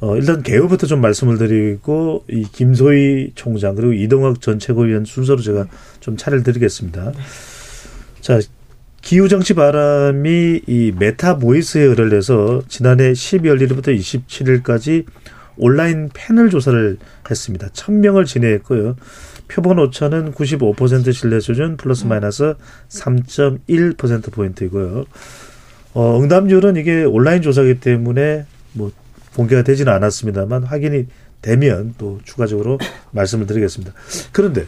[0.00, 5.66] 어, 일단 개요부터 좀 말씀을 드리고 이 김소희 총장 그리고 이동학 전 최고위원 순서로 제가
[6.00, 7.12] 좀 차례를 드리겠습니다.
[8.20, 8.40] 자
[9.00, 15.06] 기후 정치 바람이 이 메타 보이스에 의뢰를 해서 지난해 12월 1일부터 27일까지
[15.56, 16.98] 온라인 패널 조사를
[17.30, 17.68] 했습니다.
[17.68, 18.96] 1000명을 진행했고요.
[19.48, 22.54] 표본 오차는 95% 신뢰 수준 플러스 마이너스
[22.88, 25.04] 3.1% 포인트이고요.
[25.94, 28.92] 어, 응답률은 이게 온라인 조사이기 때문에 뭐
[29.34, 31.06] 공개가 되지는 않았습니다만 확인이
[31.42, 32.78] 되면 또 추가적으로
[33.10, 33.92] 말씀을 드리겠습니다.
[34.32, 34.66] 그런데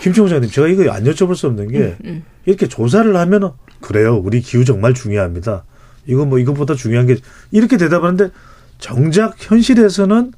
[0.00, 2.24] 김충호 장님 제가 이거 안 여쭤볼 수 없는 게 음.
[2.46, 5.64] 이렇게 조사를 하면 그래요 우리 기후 정말 중요합니다.
[6.06, 7.16] 이거 뭐 이것보다 중요한 게
[7.50, 8.30] 이렇게 대답하는데
[8.78, 10.32] 정작 현실에서는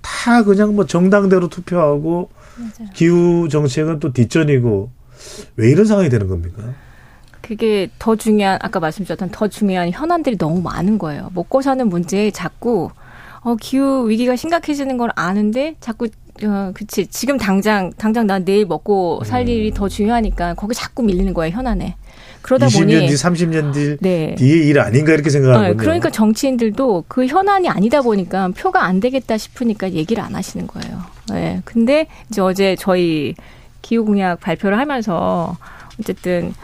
[0.00, 2.30] 다 그냥 뭐 정당대로 투표하고
[2.94, 4.90] 기후 정책은 또 뒷전이고
[5.56, 6.62] 왜 이런 상황이 되는 겁니까?
[7.42, 11.30] 그게 더 중요한 아까 말씀드렸던 더 중요한 현안들이 너무 많은 거예요.
[11.34, 12.90] 먹고 사는 문제에 자꾸
[13.40, 16.08] 어 기후 위기가 심각해지는 걸 아는데 자꾸
[16.44, 21.32] 어 그치 지금 당장 당장 난 내일 먹고 살 일이 더 중요하니까 거기 자꾸 밀리는
[21.34, 21.96] 거예요 현안에.
[22.42, 24.34] 그러다 20년 보니 뒤, 30년 뒤 네.
[24.36, 25.76] 뒤에 일 아닌가 이렇게 생각하는 어, 거예요.
[25.76, 31.02] 그러니까 정치인들도 그 현안이 아니다 보니까 표가 안 되겠다 싶으니까 얘기를 안 하시는 거예요.
[31.32, 31.60] 예.
[31.64, 33.34] 근데 이제 어제 저희
[33.82, 35.56] 기후 공약 발표를 하면서
[36.00, 36.54] 어쨌든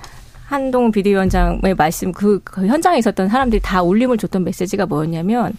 [0.47, 5.53] 한동훈 비대위원장의 말씀 그, 그 현장에 있었던 사람들이 다 울림을 줬던 메시지가 뭐였냐면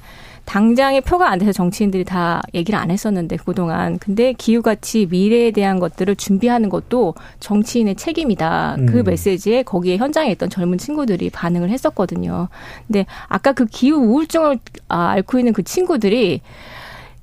[0.47, 3.99] 당장에 표가 안 돼서 정치인들이 다 얘기를 안 했었는데 그동안.
[3.99, 8.77] 근데 기후같이 미래에 대한 것들을 준비하는 것도 정치인의 책임이다.
[8.87, 9.03] 그 음.
[9.03, 12.47] 메시지에 거기에 현장에 있던 젊은 친구들이 반응을 했었거든요.
[12.87, 14.57] 근데 아까 그 기후 우울증을
[14.87, 16.39] 아, 앓고 있는 그 친구들이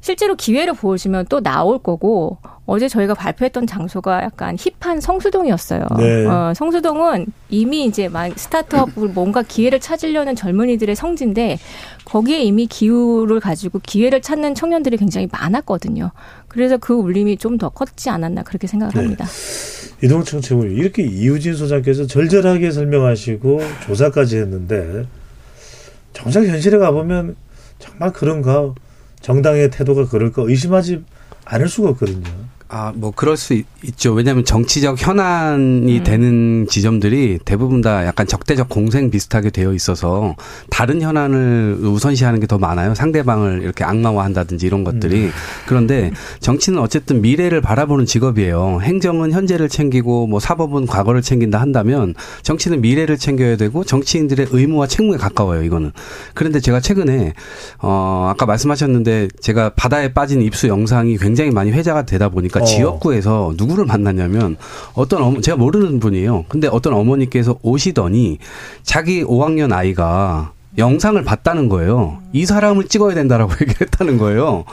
[0.01, 5.87] 실제로 기회를 보시면 또 나올 거고 어제 저희가 발표했던 장소가 약간 힙한 성수동이었어요.
[5.99, 6.25] 네.
[6.27, 11.59] 어, 성수동은 이미 이제 막 스타트업을 뭔가 기회를 찾으려는 젊은이들의 성지인데
[12.07, 16.11] 거기에 이미 기후를 가지고 기회를 찾는 청년들이 굉장히 많았거든요.
[16.49, 19.27] 그래서 그 울림이 좀 더 컸지 않았나 그렇게 생각을 합니다.
[20.03, 25.07] 이동청 최고위 이렇게 이우진 소장께서 절절하게 설명하시고 조사까지 했는데
[26.13, 27.37] 정작 현실에 가보면
[27.79, 28.73] 정말 그런가
[29.21, 31.05] 정당의 태도가 그럴까 의심하지
[31.45, 32.25] 않을 수가 없거든요.
[32.69, 36.05] 아, 뭐 그럴 수 있, 죠 왜냐하면 정치적 현안이 음.
[36.05, 40.35] 되는 지점들이 대부분 다 약간 적대적 공생 비슷하게 되어 있어서
[40.71, 42.95] 다른 현안을 우선시하는 게 더 많아요.
[42.95, 45.31] 상대방을 이렇게 악마화한다든지 이런 것들이.
[45.67, 48.81] 그런데 정치는 어쨌든 미래를 바라보는 직업이에요.
[48.83, 55.17] 행정은 현재를 챙기고 뭐 사법은 과거를 챙긴다 한다면 정치는 미래를 챙겨야 되고 정치인들의 의무와 책무에
[55.19, 55.63] 가까워요.
[55.63, 55.93] 이거는.
[56.35, 57.33] 그런데 제가 최근에
[57.79, 62.65] 어 아까 말씀하셨는데 제가 바다에 빠진 입수 영상이 굉장히 많이 회자가 되다 보니까 어.
[62.65, 64.57] 지역구에서 누구를 만났냐면
[64.95, 66.45] 어떤 어머 제가 모르는 분이에요.
[66.49, 68.39] 근데 어떤 어머니께서 오시더니
[68.83, 72.19] 자기 5학년 아이가 영상을 봤다는 거예요.
[72.33, 74.65] 이 사람을 찍어야 된다라고 얘기했다는 거예요.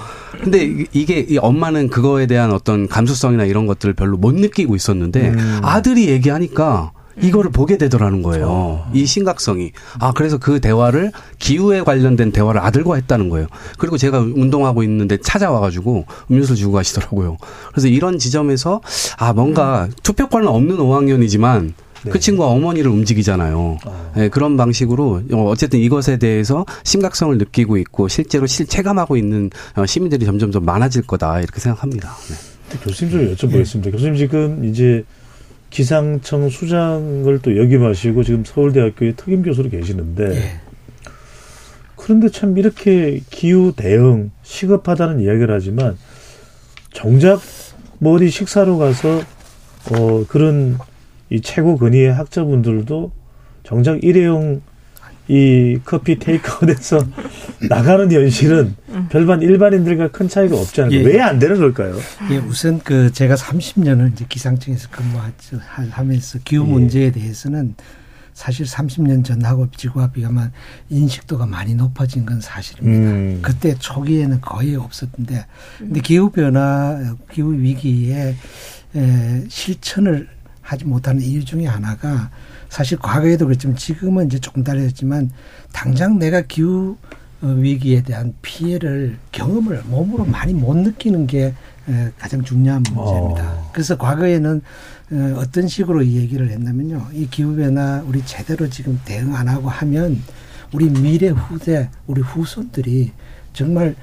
[0.43, 5.29] 근데 이- 이게 이 엄마는 그거에 대한 어떤 감수성이나 이런 것들을 별로 못 느끼고 있었는데
[5.29, 5.59] 음.
[5.61, 8.85] 아들이 얘기하니까 이거를 보게 되더라는 거예요.
[8.93, 9.71] 이 심각성이.
[9.99, 13.47] 아, 그래서 그 대화를 기후에 관련된 대화를 아들과 했다는 거예요.
[13.77, 17.37] 그리고 제가 운동하고 있는데 찾아와가지고 음료수를 주고 가시더라고요.
[17.71, 18.81] 그래서 이런 지점에서
[19.17, 21.73] 아, 뭔가 투표권은 없는 5학년이지만
[22.09, 23.77] 그 친구가 어머니를 움직이잖아요.
[24.15, 29.85] 네, 그런 방식으로 어, 어쨌든 이것에 대해서 심각성을 느끼고 있고 실제로 실 체감하고 있는 어,
[29.85, 32.15] 시민들이 점점 더 많아질 거다 이렇게 생각합니다.
[32.29, 32.79] 네.
[32.83, 33.91] 교수님 좀 여쭤보겠습니다.
[33.91, 35.03] 교수님 지금 이제
[35.71, 40.59] 기상청 수장을 또 역임하시고 지금 서울대학교의 특임 교수로 계시는데
[41.95, 45.97] 그런데 참 이렇게 기후 대응 시급하다는 이야기를 하지만
[46.93, 47.39] 정작
[47.99, 49.21] 뭐 어디 식사로 가서
[49.91, 50.77] 어 그런
[51.29, 53.11] 이 최고 근위의 학자분들도
[53.63, 54.61] 정작 일회용
[55.31, 57.07] 이 커피 테이크아웃에서
[57.69, 58.75] 나가는 현실은
[59.07, 60.97] 별반 일반인들과 큰 차이가 없지 않을까?
[60.97, 61.05] 예.
[61.05, 61.95] 왜안 되는 걸까요?
[62.31, 66.69] 예, 우선 그 제가 30년을 이제 기상청에서 근무하면서 기후 예.
[66.69, 67.75] 문제에 대해서는
[68.33, 70.51] 사실 30년 전하고 지구와 비교하면
[70.89, 73.11] 인식도가 많이 높아진 건 사실입니다.
[73.11, 73.39] 음.
[73.41, 75.45] 그때 초기에는 거의 없었는데,
[75.77, 78.35] 근데 기후 변화, 기후 위기에
[78.95, 80.27] 에, 실천을
[80.61, 82.29] 하지 못하는 이유 중에 하나가
[82.71, 85.29] 사실 과거에도 그렇지만 지금은 이제 조금 달라졌지만
[85.73, 86.95] 당장 내가 기후
[87.41, 91.53] 어, 위기에 대한 피해를 경험을 몸으로 많이 못 느끼는 게
[91.89, 93.51] 에, 가장 중요한 문제입니다.
[93.51, 93.69] 어.
[93.73, 94.61] 그래서 과거에는
[95.11, 97.07] 어, 어떤 식으로 이 얘기를 했냐면요.
[97.11, 100.21] 이 기후변화 우리 제대로 지금 대응 안 하고 하면
[100.71, 103.11] 우리 미래 후대, 우리 후손들이
[103.51, 103.95] 정말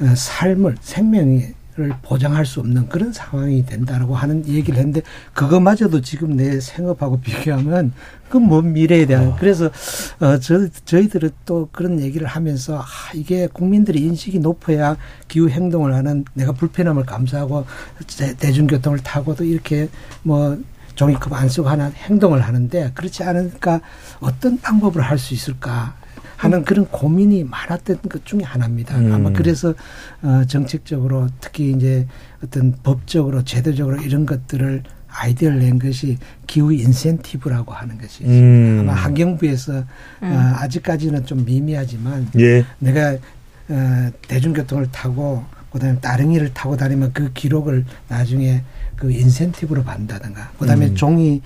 [0.00, 1.40] 어, 삶을, 생명
[1.78, 5.02] 을 보장할 수 없는 그런 상황이 된다라고 하는 얘기를 했는데
[5.32, 7.92] 그거마저도 지금 내 생업하고 비교하면
[8.28, 9.66] 그먼 미래에 대한 그래서
[10.18, 14.96] 어, 저, 저희들은 또 그런 얘기를 하면서 아, 이게 국민들의 인식이 높아야
[15.28, 17.64] 기후 행동을 하는 내가 불편함을 감수하고
[18.18, 19.88] 대- 대중교통을 타고도 이렇게
[20.24, 20.58] 뭐
[20.96, 23.80] 종이컵 안 쓰고 하는 행동을 하는데 그렇지 않으니까
[24.18, 25.94] 어떤 방법을 할 수 있을까
[26.38, 28.96] 하는 그런 고민이 많았던 것 중에 하나입니다.
[28.96, 29.12] 음.
[29.12, 29.74] 아마 그래서
[30.22, 32.06] 어 정책적으로 특히 이제
[32.42, 36.16] 어떤 법적으로 제도적으로 이런 것들을 아이디어를 낸 것이
[36.46, 38.32] 기후 인센티브라고 하는 것이 있습니다.
[38.32, 38.78] 음.
[38.80, 39.72] 아마 환경부에서
[40.22, 40.32] 음.
[40.32, 42.64] 어, 아직까지는 좀 미미하지만 예.
[42.78, 43.16] 내가
[43.68, 48.62] 어, 대중교통을 타고 그다음에 따릉이를 타고 다니면 그 기록을 나중에
[48.94, 50.94] 그 인센티브로 받는다든가 그다음에 음.
[50.94, 51.42] 종이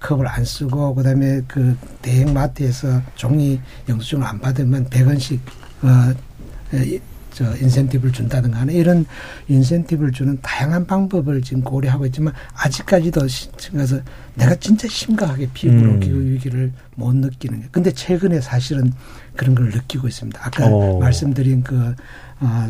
[0.00, 5.38] 컵을 안 쓰고 그다음에 그 대형 마트에서 종이 영수증을 안 받으면 100원씩
[5.82, 6.14] 어,
[6.74, 7.00] 에,
[7.38, 9.06] 저 인센티브를 준다든가 하는 이런
[9.46, 13.20] 인센티브를 주는 다양한 방법을 지금 고려하고 있지만 아직까지도
[13.76, 14.00] 가서
[14.34, 16.00] 내가 진짜 심각하게 피부로 음.
[16.00, 17.68] 기후 위기를 못 느끼는 게.
[17.70, 18.92] 근데 최근에 사실은
[19.36, 20.40] 그런 걸 느끼고 있습니다.
[20.42, 20.98] 아까 어.
[20.98, 21.94] 말씀드린 그
[22.40, 22.68] 어,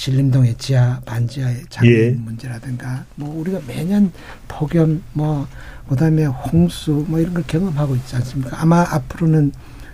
[0.00, 2.10] 신림동의 지하 반지하의 장애 예.
[2.12, 4.10] 문제라든가 뭐 우리가 매년
[4.48, 5.46] 폭염 뭐
[5.90, 8.62] 그다음에 홍수 뭐 이런 걸 경험하고 있지 않습니까?
[8.62, 9.52] 아마 앞으로는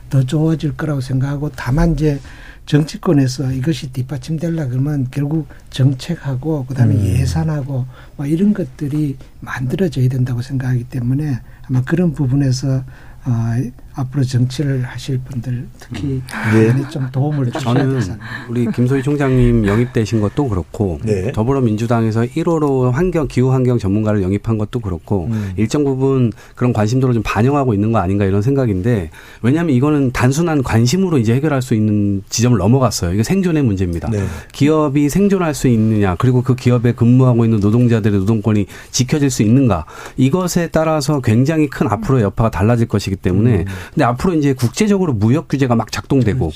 [0.09, 2.21] 더 좋아질 거라고 생각하고 다만 이제
[2.67, 7.05] 정치권에서 이것이 뒷받침되려 그러면 결국 정책하고 그다음에 음.
[7.05, 7.87] 예산하고
[8.17, 12.85] 뭐 이런 것들이 만들어져야 된다고 생각하기 때문에 아마 그런 부분에서
[13.25, 13.33] 어,
[13.97, 16.23] 앞으로 정치를 하실 분들 특히
[16.53, 16.69] 네.
[16.69, 18.01] 많이 좀 도움을 주셔야 저는
[18.49, 21.33] 우리 김소희 총장님 영입되신 것도 그렇고 네.
[21.33, 25.53] 더불어민주당에서 1호로 환경 기후 환경 전문가를 영입한 것도 그렇고 음.
[25.57, 31.17] 일정 부분 그런 관심도를 좀 반영하고 있는 거 아닌가 이런 생각인데 왜냐하면 이거는 단순한 관심으로
[31.17, 33.15] 이제 해결할 수 있는 지점을 넘어갔어요.
[33.15, 34.11] 이게 생존의 문제입니다.
[34.11, 34.27] 네.
[34.53, 39.87] 기업이 생존할 수 있느냐 그리고 그 기업에 근무하고 있는 노동자들의 노동권이 지켜질 수 있는가
[40.19, 45.75] 이것에 따라서 굉장히 큰 앞으로의 여파가 달라질 것이기 때문에 근데 앞으로 이제 국제적으로 무역 규제가
[45.75, 46.51] 막 작동되고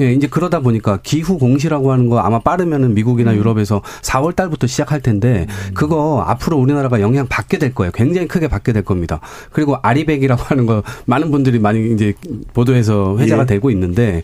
[0.00, 5.00] 예, 이제 그러다 보니까 기후 공시라고 하는 거 아마 빠르면은 미국이나 유럽에서 4월 달부터 시작할
[5.00, 7.90] 텐데 그거 앞으로 우리나라가 영향 받게 될 거예요.
[7.92, 9.20] 굉장히 크게 받게 될 겁니다.
[9.52, 12.14] 그리고 아리백이라고 하는 거 많은 분들이 많이 이제
[12.54, 13.46] 보도에서 회자가 예.
[13.46, 14.22] 되고 있는데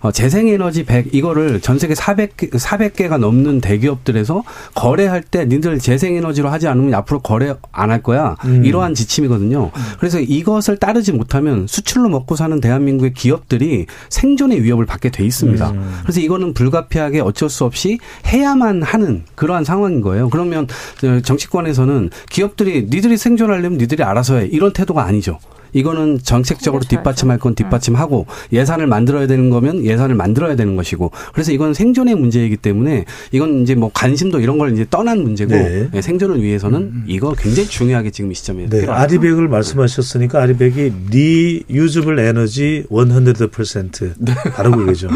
[0.00, 4.44] 어, 재생에너지 100 이거를 전 세계 400개 400개가 넘는 대기업들에서
[4.76, 8.36] 거래할 때 니들 재생에너지로 하지 않으면 앞으로 거래 안 할 거야.
[8.44, 8.66] 음.
[8.66, 9.70] 이러한 지침이거든요.
[9.98, 15.70] 그래서 이것을 따르지 못하면 수출 로 먹고 사는 대한민국의 기업들이 생존의 위협을 받게 돼 있습니다.
[15.70, 15.98] 음.
[16.02, 20.28] 그래서 이거는 불가피하게 어쩔 수 없이 해야만 하는 그러한 상황인 거예요.
[20.30, 20.66] 그러면
[21.04, 25.38] 어, 정치권에서는 기업들이 니들이 생존하려면 니들이 알아서 해 이런 태도가 아니죠.
[25.72, 26.96] 이거는 정책적으로 그렇죠.
[26.96, 32.58] 뒷받침할 건 뒷받침하고 예산을 만들어야 되는 거면 예산을 만들어야 되는 것이고 그래서 이건 생존의 문제이기
[32.58, 35.88] 때문에 이건 이제 뭐 관심도 이런 걸 이제 떠난 문제고 네.
[35.94, 38.86] 예, 생존을 위해서는 이거 굉장히 중요하게 지금 이 시점에 네.
[38.86, 45.08] 아리백을 말씀하셨으니까 아리백이 리유즈블 에너지 100% 다르고 그러죠.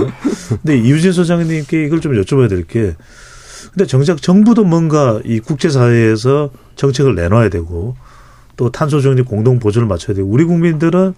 [0.49, 2.95] 근데 이우진 소장님께 이걸 좀 여쭤봐야 될 게
[3.73, 7.97] 근데 정작 정부도 뭔가 이 국제사회에서 정책을 내놔야 되고
[8.57, 11.15] 또 탄소 중립 공동 보조를 맞춰야 되고 우리 국민들은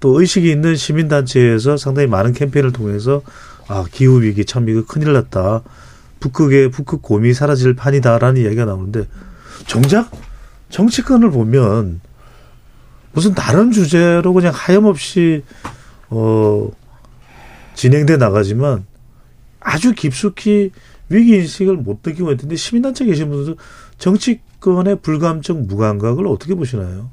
[0.00, 3.22] 또 의식이 있는 시민단체에서 상당히 많은 캠페인을 통해서
[3.68, 5.62] 아 기후 위기 참 이거 큰일 났다.
[6.20, 9.06] 북극의 북극 곰이 사라질 판이다라는 이야기가 나오는데
[9.66, 10.10] 정작
[10.68, 12.00] 정치권을 보면
[13.12, 15.42] 무슨 다른 주제로 그냥 하염없이
[16.10, 16.70] 어
[17.74, 18.84] 진행돼 나가지만
[19.60, 20.70] 아주 깊숙이
[21.08, 23.56] 위기 인식을 못 느끼고 있는데 시민단체 계신 분들
[23.98, 27.10] 정치 권의 불감증 무감각을 어떻게 보시나요?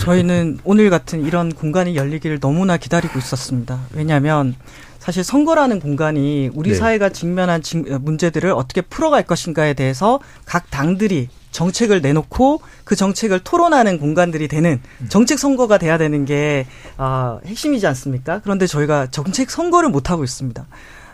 [0.00, 3.80] 저희는 오늘 같은 이런 공간이 열리기를 너무나 기다리고 있었습니다.
[3.92, 4.54] 왜냐하면
[4.98, 6.76] 사실 선거라는 공간이 우리 네.
[6.76, 13.98] 사회가 직면한 직- 문제들을 어떻게 풀어갈 것인가에 대해서 각 당들이 정책을 내놓고 그 정책을 토론하는
[13.98, 16.66] 공간들이 되는 정책 선거가 돼야 되는 게
[16.98, 18.40] 아, 핵심이지 않습니까?
[18.42, 20.66] 그런데 저희가 정책 선거를 못 하고 있습니다.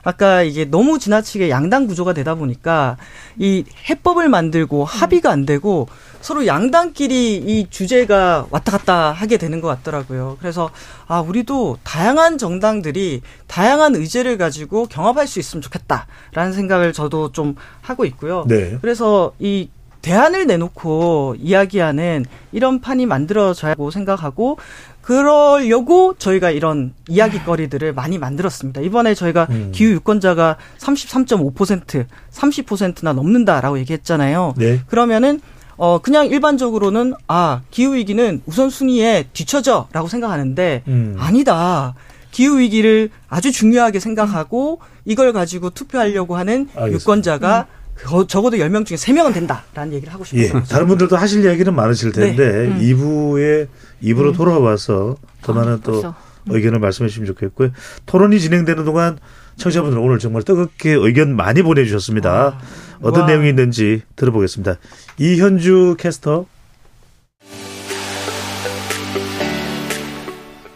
[0.02, 2.96] 아까 이게 너무 지나치게 양당 구조가 되다 보니까
[3.38, 5.88] 이 해법을 만들고 합의가 안 되고
[6.20, 10.36] 서로 양당끼리 이 주제가 왔다 갔다 하게 되는 것 같더라고요.
[10.40, 10.70] 그래서
[11.06, 18.04] 아 우리도 다양한 정당들이 다양한 의제를 가지고 경합할 수 있으면 좋겠다라는 생각을 저도 좀 하고
[18.04, 18.44] 있고요.
[18.48, 18.78] 네.
[18.80, 19.68] 그래서 이
[20.02, 24.58] 대안을 내놓고 이야기하는 이런 판이 만들어져야 하고 생각하고
[25.02, 28.80] 그러려고 저희가 이런 이야기거리들을 많이 만들었습니다.
[28.80, 29.70] 이번에 저희가 음.
[29.74, 34.54] 기후 유권자가 33.5% 30%나 넘는다라고 얘기했잖아요.
[34.56, 34.80] 네.
[34.86, 35.40] 그러면은
[35.76, 41.16] 어 그냥 일반적으로는 아 기후 위기는 우선순위에 뒤처져라고 생각하는데 음.
[41.18, 41.94] 아니다.
[42.30, 46.92] 기후 위기를 아주 중요하게 생각하고 이걸 가지고 투표하려고 하는 알겠습니다.
[46.96, 47.81] 유권자가 거-
[48.28, 50.42] 적어도 10명 중에 3명은 된다라는 얘기를 하고 싶어요.
[50.42, 52.66] 예, 다른 분들도 하실 이야기는 많으실 텐데 네.
[52.68, 52.78] 음.
[52.80, 53.68] 2부에
[54.02, 56.14] 2부로 돌아와서 더 많은 또 벌써.
[56.48, 57.70] 의견을 말씀해 주시면 좋겠고요.
[58.06, 59.18] 토론이 진행되는 동안
[59.56, 62.58] 청취자분들 오늘 정말 뜨겁게 의견 많이 보내주셨습니다.
[63.02, 63.26] 어떤 와.
[63.28, 64.76] 내용이 있는지 들어보겠습니다.
[65.18, 66.46] 이현주 캐스터.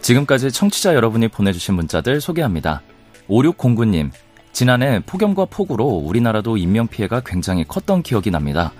[0.03, 2.83] 지금까지 청취자 여러분이 보내주신 문자들 소개합니다.
[3.29, 4.11] 5609님,
[4.57, 8.73] 지난해 폭염과 폭우로 우리나라도 인명피해가 굉장히 컸던 기억이 납니다.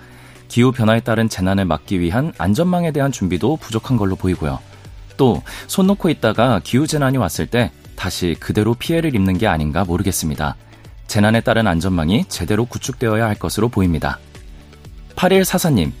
[0.47, 4.57] 기후변화에 따른 재난을 막기 위한 안전망에 대한 준비도 부족한 걸로 보이고요.
[5.17, 10.55] 또, 손 놓고 있다가 기후재난이 왔을 때 다시 그대로 피해를 입는 게 아닌가 모르겠습니다.
[11.05, 14.17] 재난에 따른 안전망이 제대로 구축되어야 할 것으로 보입니다.
[15.15, 15.91] 8144님,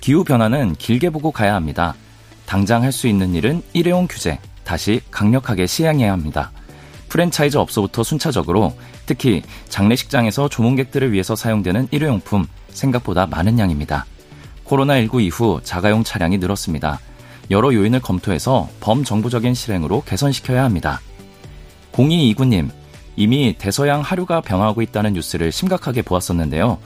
[0.00, 1.94] 기후변화는 길게 보고 가야 합니다.
[2.46, 6.52] 당장 할 수 있는 일은 일회용 규제, 다시 강력하게 시행해야 합니다.
[7.10, 8.72] 프랜차이즈 업소부터 순차적으로
[9.06, 14.04] 특히 장례식장에서 조문객들을 위해서 사용되는 일회용품 생각보다 많은 양입니다.
[14.66, 17.00] 코로나19 이후 자가용 차량이 늘었습니다.
[17.50, 21.00] 여러 요인을 검토해서 범정부적인 실행으로 개선시켜야 합니다.
[21.92, 22.70] 0229님,
[23.14, 26.78] 이미 대서양 하류가 변화하고 있다는 뉴스를 심각하게 보았었는데요.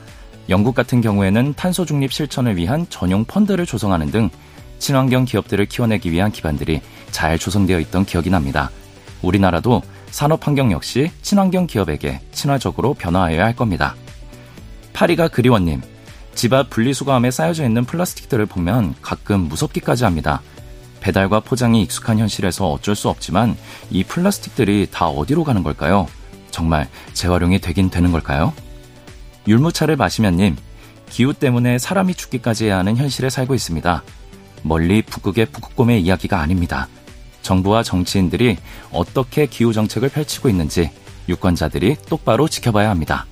[0.48, 4.30] 영국 같은 경우에는 탄소 중립 실천을 위한 전용 펀드를 조성하는 등
[4.78, 8.70] 친환경 기업들을 키워내기 위한 기반들이 잘 조성되어 있던 기억이 납니다.
[9.22, 13.94] 우리나라도 산업 환경 역시 친환경 기업에게 친화적으로 변화하여야 할 겁니다.
[14.92, 15.82] 파리가 그리워님,
[16.34, 20.42] 집 앞 분리수거함에 쌓여져 있는 플라스틱들을 보면 가끔 무섭기까지 합니다.
[21.00, 23.56] 배달과 포장이 익숙한 현실에서 어쩔 수 없지만
[23.90, 26.06] 이 플라스틱들이 다 어디로 가는 걸까요?
[26.50, 28.52] 정말 재활용이 되긴 되는 걸까요?
[29.48, 30.56] 율무차를 마시면님,
[31.08, 34.02] 기후 때문에 사람이 죽기까지 해야 하는 현실에 살고 있습니다.
[34.62, 36.88] 멀리 북극의 북극곰의 이야기가 아닙니다.
[37.43, 38.57] 정부와 정치인들이
[38.93, 40.91] 어떻게 기후 정책을 펼치고 있는지
[41.28, 43.26] 유권자들이 똑바로 지켜봐야 합니다.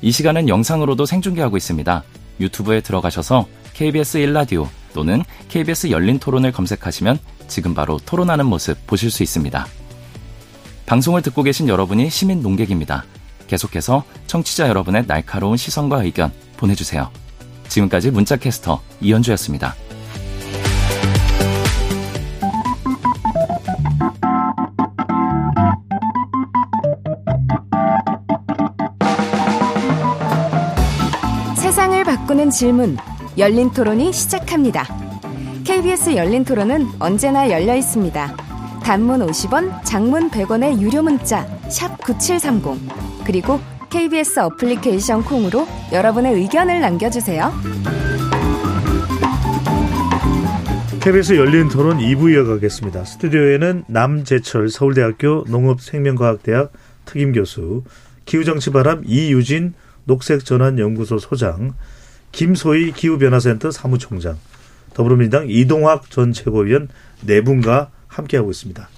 [0.00, 2.04] 이 시간은 영상으로도 생중계하고 있습니다.
[2.40, 9.22] 유튜브에 들어가셔서 KBS 1라디오 또는 KBS 열린 토론을 검색하시면 지금 바로 토론하는 모습 보실 수
[9.22, 9.66] 있습니다.
[10.86, 13.04] 방송을 듣고 계신 여러분이 시민 농객입니다.
[13.46, 17.10] 계속해서 청취자 여러분의 날카로운 시선과 의견 보내주세요.
[17.68, 19.87] 지금까지 문자캐스터 이현주였습니다.
[32.38, 32.96] 바꾸는 질문
[33.36, 34.84] 열린 토론이 시작합니다.
[35.64, 38.36] KBS 열린 토론은 언제나 열려 있습니다.
[38.84, 43.60] 단문 50원, 장문 100원의 유료 문자 샵9730 그리고
[43.90, 47.52] KBS 어플리케이션 콩으로 여러분의 의견을 남겨주세요.
[51.00, 53.04] KBS 열린 토론 2부 이어가겠습니다.
[53.04, 56.72] 스튜디오에는 남재철 서울대학교 농업생명과학대학
[57.04, 57.82] 특임교수,
[58.26, 59.74] 기후정치바람 이유진
[60.04, 61.74] 녹색전환연구소 소장,
[62.32, 64.38] 김소희 기후변화센터 사무총장,
[64.94, 66.88] 더불어민주당 이동학 전 최고위원
[67.22, 68.88] 네 분과 함께하고 있습니다.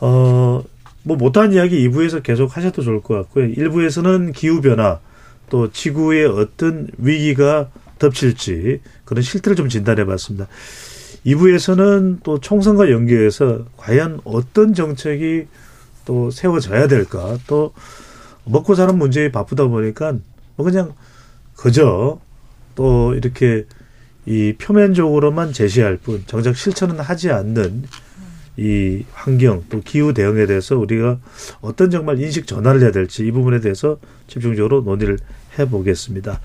[0.00, 0.62] 어,
[1.02, 3.48] 뭐 못한 이야기 2부에서 계속 하셔도 좋을 것 같고요.
[3.48, 5.00] 1부에서는 기후변화
[5.48, 10.46] 또 지구의 어떤 위기가 덮칠지 그런 실태를 좀 진단해 봤습니다.
[11.26, 15.46] 2부에서는 또 총선과 연계해서 과연 어떤 정책이
[16.04, 17.72] 또 세워져야 될까 또
[18.44, 20.14] 먹고 사는 문제에 바쁘다 보니까
[20.56, 20.92] 뭐 그냥
[21.58, 22.20] 그저
[22.76, 23.66] 또 이렇게
[24.24, 27.82] 이 표면적으로만 제시할 뿐 정작 실천은 하지 않는
[28.56, 31.18] 이 환경 또 기후 대응에 대해서 우리가
[31.60, 33.98] 어떤 정말 인식 전환을 해야 될지 이 부분에 대해서
[34.28, 35.18] 집중적으로 논의를
[35.58, 36.40] 해보겠습니다.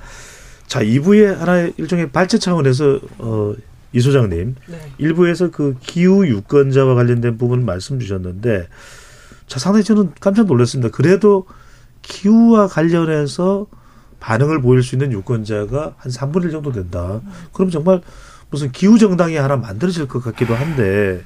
[0.66, 3.54] 자, 2부의 하나의 일종의 발제 차원에서 어,
[3.92, 4.92] 이 소장님 네.
[4.98, 8.68] 일부에서 그 기후 유권자와 관련된 부분을 말씀 주셨는데
[9.46, 10.90] 자 상당히 저는 깜짝 놀랐습니다.
[10.90, 11.46] 그래도
[12.02, 13.68] 기후와 관련해서
[14.24, 17.20] 반응을 보일 수 있는 유권자가 한 3분의 1 정도 된다.
[17.52, 18.02] 그럼 정말
[18.50, 21.24] 무슨 기후 정당이 하나 만들어질 것 같기도 한데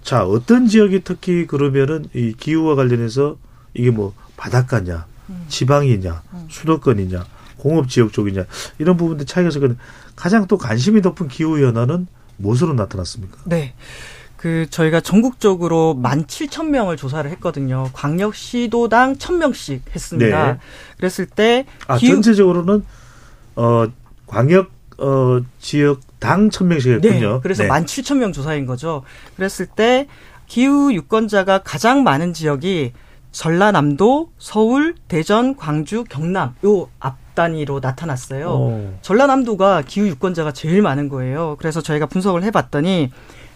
[0.00, 3.36] 자 어떤 지역이 특히 그러면은 이 기후와 관련해서
[3.74, 5.06] 이게 뭐 바닷가냐,
[5.48, 7.24] 지방이냐, 수도권이냐,
[7.56, 8.44] 공업 지역 쪽이냐
[8.78, 9.76] 이런 부분들 차이가 있거든.
[10.14, 12.06] 가장 또 관심이 높은 기후 변화는
[12.36, 13.38] 무엇으로 나타났습니까?
[13.46, 13.74] 네.
[14.44, 17.88] 그 저희가 전국적으로 17,000명을 조사를 했거든요.
[17.94, 20.52] 광역시도당 1,000명씩 했습니다.
[20.52, 20.58] 네.
[20.98, 22.84] 그랬을 때 아 기후 전체적으로는
[23.56, 23.86] 어
[24.26, 27.32] 광역 어 지역 당 1000명씩 했군요.
[27.36, 27.40] 네.
[27.42, 29.02] 그래서 17,000명 조사인 거죠.
[29.36, 30.08] 그랬을 때
[30.46, 32.92] 기후 유권자가 가장 많은 지역이
[33.32, 38.46] 전라남도, 서울, 대전, 광주, 경남 요 앞 단위로 나타났어요.
[38.48, 38.94] 오.
[39.02, 41.56] 전라남도가 기후 유권자가 제일 많은 거예요.
[41.58, 43.10] 그래서 저희가 분석을 해봤더니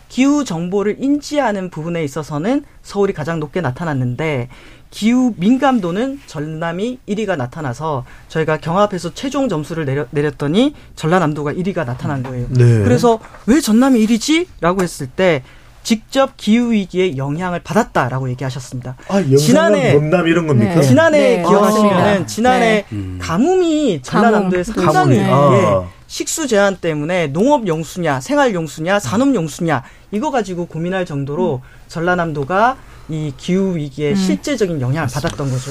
[0.09, 4.49] 기후 정보를 인지하는 부분에 있어서는 서울이 가장 높게 나타났는데
[4.91, 12.47] 기후 민감도는 전남이 1위가 나타나서 저희가 경합해서 최종 점수를 내려, 내렸더니 전라남도가 1위가 나타난 거예요.
[12.51, 12.83] 네.
[12.83, 14.47] 그래서 왜 전남이 1위지?
[14.61, 15.43] 라고 했을 때
[15.83, 18.97] 직접 기후 위기에 영향을 받았다라고 얘기하셨습니다.
[19.09, 20.75] 아, 지난해 범남 이런 겁니까?
[20.75, 20.83] 네.
[20.83, 21.43] 지난해 네.
[21.43, 22.85] 기억하시면은 아, 지난해 네.
[22.93, 23.19] 음.
[23.21, 25.87] 가뭄이 전라남도에 상당히 예, 아.
[26.09, 31.69] 식수 제한 때문에 농업 용수냐, 생활 용수냐, 산업 용수냐 이거 가지고 고민할 정도로 음.
[31.87, 32.77] 전라남도가
[33.11, 34.17] 이 기후 위기에 음.
[34.17, 35.71] 실제적인 영향을 받았던 거죠.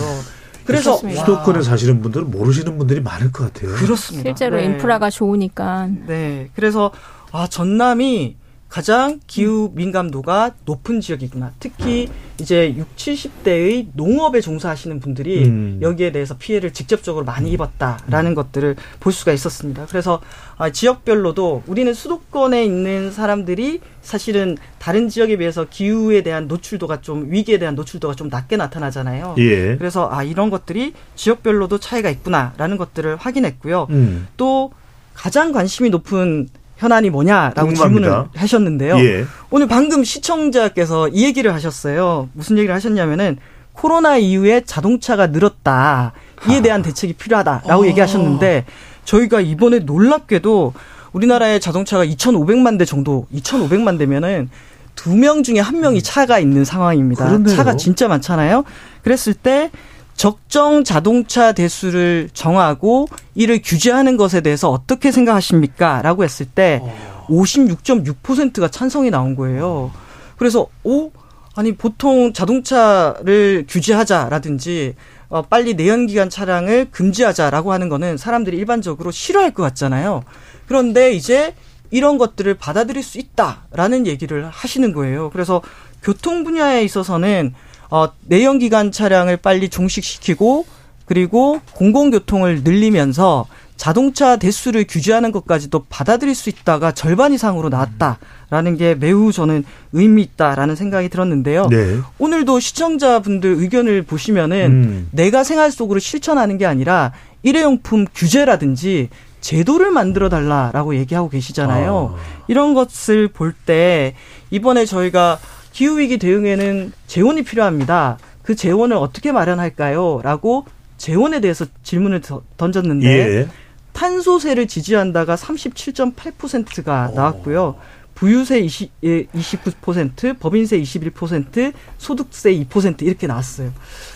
[0.64, 3.74] 그래서 수도권에 사시는 분들은 모르시는 분들이 많을 것 같아요.
[3.76, 4.30] 그렇습니다.
[4.30, 4.66] 실제로 네.
[4.66, 5.90] 인프라가 좋으니까.
[6.06, 6.50] 네.
[6.56, 6.92] 그래서
[7.32, 8.36] 아 전남이
[8.70, 11.54] 가장 기후 민감도가 높은 지역이구나.
[11.60, 12.10] 특히
[12.40, 12.98] 이제 60,
[13.46, 15.80] 70대의 농업에 종사하시는 분들이 음.
[15.82, 18.36] 여기에 대해서 피해를 직접적으로 많이 입었다라는 음.
[18.36, 19.86] 것들을 볼 수가 있었습니다.
[19.88, 20.22] 그래서
[20.58, 27.60] 아, 지역별로도 우리는 수도권에 있는 사람들이 사실은 다른 지역에 비해서 기후에 대한 노출도가 좀 위기에
[27.60, 29.36] 대한 노출도가 좀 낮게 나타나잖아요.
[29.38, 29.78] 예.
[29.78, 33.88] 그래서 아 이런 것들이 지역별로도 차이가 있구나라는 것들을 확인했고요.
[33.90, 34.28] 음.
[34.36, 34.72] 또
[35.14, 36.48] 가장 관심이 높은
[36.78, 38.08] 현안이 뭐냐라고 궁금합니다.
[38.08, 38.98] 질문을 하셨는데요.
[39.00, 39.26] 예.
[39.50, 42.30] 오늘 방금 시청자께서 이 얘기를 하셨어요.
[42.34, 43.38] 무슨 얘기를 하셨냐면은
[43.74, 46.14] 코로나 이후에 자동차가 늘었다.
[46.50, 47.88] 이에 대한 대책이 필요하다라고 어.
[47.88, 48.66] 얘기하셨는데
[49.06, 50.74] 저희가 이번에 놀랍게도
[51.14, 54.50] 우리나라의 자동차가 2,500만 대 정도, 2,500만 대면은
[54.96, 57.26] 두 명 중에 한 명이 차가 있는 상황입니다.
[57.28, 57.56] 그렇네요.
[57.56, 58.64] 차가 진짜 많잖아요.
[59.04, 59.70] 그랬을 때
[60.18, 66.02] 적정 자동차 대수를 정하고 이를 규제하는 것에 대해서 어떻게 생각하십니까?
[66.02, 66.82] 라고 했을 때
[67.28, 69.92] 56.6%가 찬성이 나온 거예요.
[70.38, 71.12] 그래서 오
[71.56, 74.96] 아니 보통 자동차를 규제하자라든지
[75.30, 80.24] 어, 빨리 내연기관 차량을 금지하자라고 하는 거는 사람들이 일반적으로 싫어할 것 같잖아요.
[80.68, 81.54] 그런데 이제
[81.92, 85.30] 이런 것들을 받아들일 수 있다라는 얘기를 하시는 거예요.
[85.32, 85.62] 그래서
[86.02, 87.54] 교통 분야에 있어서는
[87.90, 90.66] 어, 내연기관 차량을 빨리 종식시키고
[91.06, 93.46] 그리고 공공교통을 늘리면서
[93.78, 99.64] 자동차 대수를 규제하는 것까지도 받아들일 수 있다가 절반 이상으로 나왔다라는 게 매우 저는
[99.94, 101.68] 의미 있다라는 생각이 들었는데요.
[101.68, 102.00] 네.
[102.18, 105.08] 오늘도 시청자분들 의견을 보시면은 음.
[105.12, 107.14] 내가 생활 속으로 실천하는 게 아니라
[107.44, 109.10] 일회용품 규제라든지
[109.42, 112.16] 제도를 만들어 달라라고 얘기하고 계시잖아요.
[112.18, 112.44] 아.
[112.48, 114.16] 이런 것을 볼 때
[114.50, 115.38] 이번에 저희가
[115.78, 118.18] 기후위기 대응에는 재원이 필요합니다.
[118.42, 120.22] 그 재원을 어떻게 마련할까요?
[120.24, 120.66] 라고
[120.98, 122.24] 재원에 대해서 질문을
[122.58, 123.48] 던졌는데 예.
[123.94, 127.76] 탄소세를 지지한다가 37.8%가 나왔고요.
[128.16, 133.72] 부유세 20, 29%, 예, 법인세 21%, 소득세 2% 이렇게 나왔어요.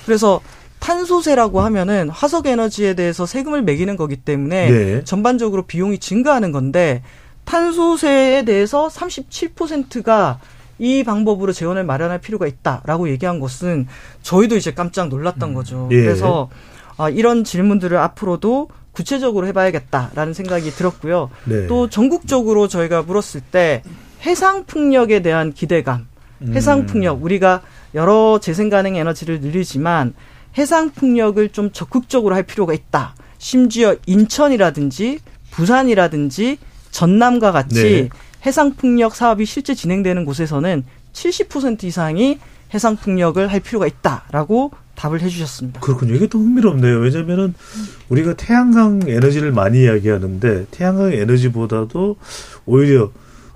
[0.08, 0.42] 그래서
[0.80, 5.04] 탄소세라고 하면은 화석 에너지에 대해서 세금을 매기는 거기 때문에 네.
[5.04, 7.04] 전반적으로 비용이 증가하는 건데
[7.46, 10.40] 탄소세에 대해서 37%가
[10.82, 13.88] 이 방법으로 재원을 마련할 필요가 있다라고 얘기한 것은
[14.24, 15.54] 저희도 이제 깜짝 놀랐던 음.
[15.54, 15.88] 거죠.
[15.92, 16.02] 예.
[16.02, 16.50] 그래서
[16.98, 21.30] 아, 이런 질문들을 앞으로도 구체적으로 해봐야겠다라는 생각이 들었고요.
[21.46, 21.68] 네.
[21.68, 23.84] 또 전국적으로 저희가 물었을 때
[24.26, 26.08] 해상 풍력에 대한 기대감,
[26.42, 26.54] 음.
[26.56, 27.62] 해상 풍력 우리가
[27.94, 30.16] 여러 재생 가능 에너지를 늘리지만
[30.58, 33.14] 해상 풍력을 좀 적극적으로 할 필요가 있다.
[33.38, 35.20] 심지어 인천이라든지
[35.52, 36.58] 부산이라든지
[36.90, 38.10] 전남과 같이 네.
[38.46, 40.84] 해상풍력 사업이 실제 진행되는 곳에서는
[41.14, 42.40] 70% 이상이
[42.74, 45.82] 해상풍력을 할 필요가 있다라고 답을 해주셨습니다.
[45.82, 46.16] 그렇군요.
[46.16, 47.00] 이게 또 흥미롭네요.
[47.00, 47.54] 왜냐면은
[48.10, 52.18] 우리가 태양광 에너지를 많이 이야기하는데 태양광 에너지보다도
[52.66, 53.12] 오히려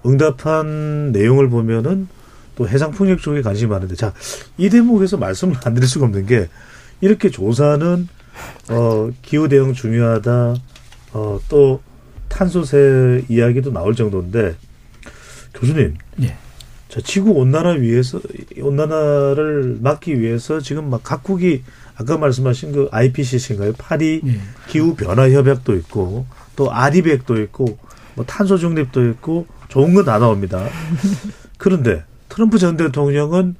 [0.06, 2.08] 응답한 내용을 보면은
[2.56, 4.14] 또 해상풍력 쪽에 관심이 많은데 자,
[4.58, 6.50] 이 대목에서 말씀을 안 드릴 수가 없는 게
[7.02, 8.08] 이렇게 조사는
[8.70, 10.56] 어, 기후 대응 중요하다.
[11.14, 11.82] 어, 또
[12.30, 14.56] 탄소세 이야기도 나올 정도인데
[15.56, 15.96] 교수님.
[16.22, 16.36] 예.
[16.90, 18.20] 자, 지구 온난화 위해서
[18.60, 21.64] 온난화를 막기 위해서 지금 막 각국이
[21.96, 23.74] 아까 말씀하신 그 IPCC인가요?
[23.78, 24.40] 파리 예.
[24.68, 26.26] 기후 변화 협약도 있고
[26.56, 27.78] 또 아리백도 있고
[28.16, 30.66] 뭐 탄소 중립도 있고 좋은 건 다 나옵니다.
[31.58, 33.56] 그런데 트럼프 전 대통령은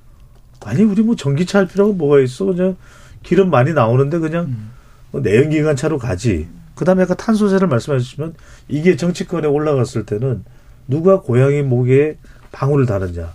[0.64, 2.76] 아니 우리 뭐 전기차 할 필요가 뭐가 있어 그냥
[3.24, 4.72] 기름 많이 나오는데 그냥 음.
[5.12, 6.48] 뭐 내연기관차로 가지.
[6.76, 8.34] 그다음에 아까 탄소세를 말씀하셨지만
[8.68, 10.44] 이게 정치권에 올라갔을 때는
[10.88, 12.18] 누가 고양이 목에
[12.52, 13.34] 방울을 다느냐.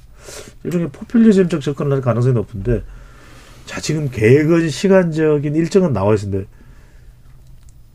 [0.65, 2.83] 일종의 포퓰리즘적 접근을 할 가능성이 높은데,
[3.67, 6.47] 자, 지금 계획은 시간적인 일정은 나와 있는데,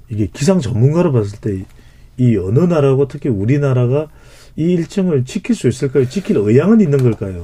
[0.09, 1.65] 이게 기상 전문가로 봤을 때,
[2.17, 4.07] 이 어느 나라고 특히 우리나라가
[4.55, 6.07] 이 일정을 지킬 수 있을까요?
[6.07, 7.43] 지킬 의향은 있는 걸까요?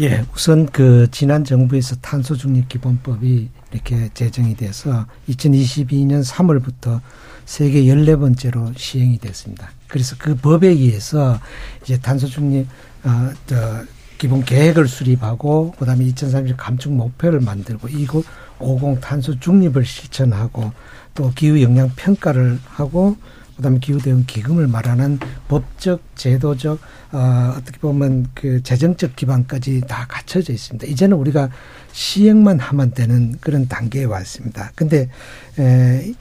[0.00, 7.00] 예, 우선 그 지난 정부에서 탄소 중립 기본법이 이렇게 제정이 돼서 2022년 3월부터
[7.44, 9.70] 세계 14번째로 시행이 됐습니다.
[9.92, 11.38] 그래서 그 법에 의해서
[11.82, 12.66] 이제 탄소 중립
[13.04, 13.84] 어, 저
[14.16, 18.22] 기본 계획을 수립하고 그다음에 2030 감축 목표를 만들고 이거
[18.58, 20.72] 50 탄소 중립을 실천하고
[21.14, 23.16] 또 기후 영향 평가를 하고
[23.56, 25.18] 그다음에 기후 대응 기금을 말하는
[25.48, 26.78] 법적 제도적
[27.12, 30.86] 어 어떻게 보면 그 재정적 기반까지 다 갖춰져 있습니다.
[30.86, 31.50] 이제는 우리가
[31.92, 34.72] 시행만 하면 되는 그런 단계에 왔습니다.
[34.74, 35.10] 근데
[35.58, 36.14] 에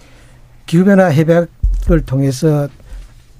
[0.66, 2.68] 기후 변화 협약을 통해서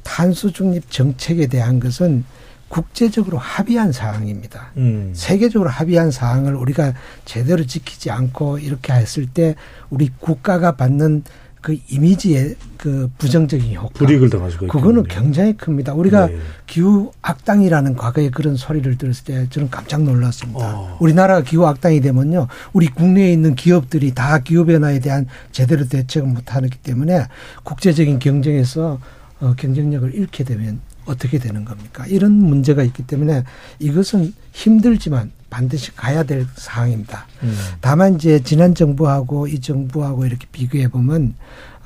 [0.04, 2.24] 탄소 중립 정책에 대한 것은
[2.68, 4.72] 국제적으로 합의한 사항입니다.
[4.78, 5.12] 음.
[5.14, 6.94] 세계적으로 합의한 사항을 우리가
[7.26, 9.56] 제대로 지키지 않고 이렇게 했을 때
[9.90, 11.24] 우리 국가가 받는
[11.62, 13.90] 그 이미지의 그 부정적인 효과.
[13.94, 15.04] 불이익을 수가 그거는 있겠군요.
[15.04, 15.94] 굉장히 큽니다.
[15.94, 16.40] 우리가 네.
[16.66, 20.60] 기후 악당이라는 과거에 그런 소리를 들었을 때 저는 깜짝 놀랐습니다.
[20.60, 20.98] 어.
[21.00, 22.48] 우리나라가 기후 악당이 되면요.
[22.74, 27.28] 우리 국내에 있는 기업들이 다 기후 변화에 대한 제대로 대책을 못 하기 때문에
[27.64, 29.00] 국제적인 경쟁에서
[29.42, 32.06] 어, 경쟁력을 잃게 되면 어떻게 되는 겁니까?
[32.08, 33.44] 이런 문제가 있기 때문에
[33.80, 37.28] 이것은 힘들지만 반드시 가야 될 사항입니다.
[37.44, 37.54] 음.
[37.82, 41.36] 다만 이제 지난 정부하고 이 정부하고 이렇게 비교해 보면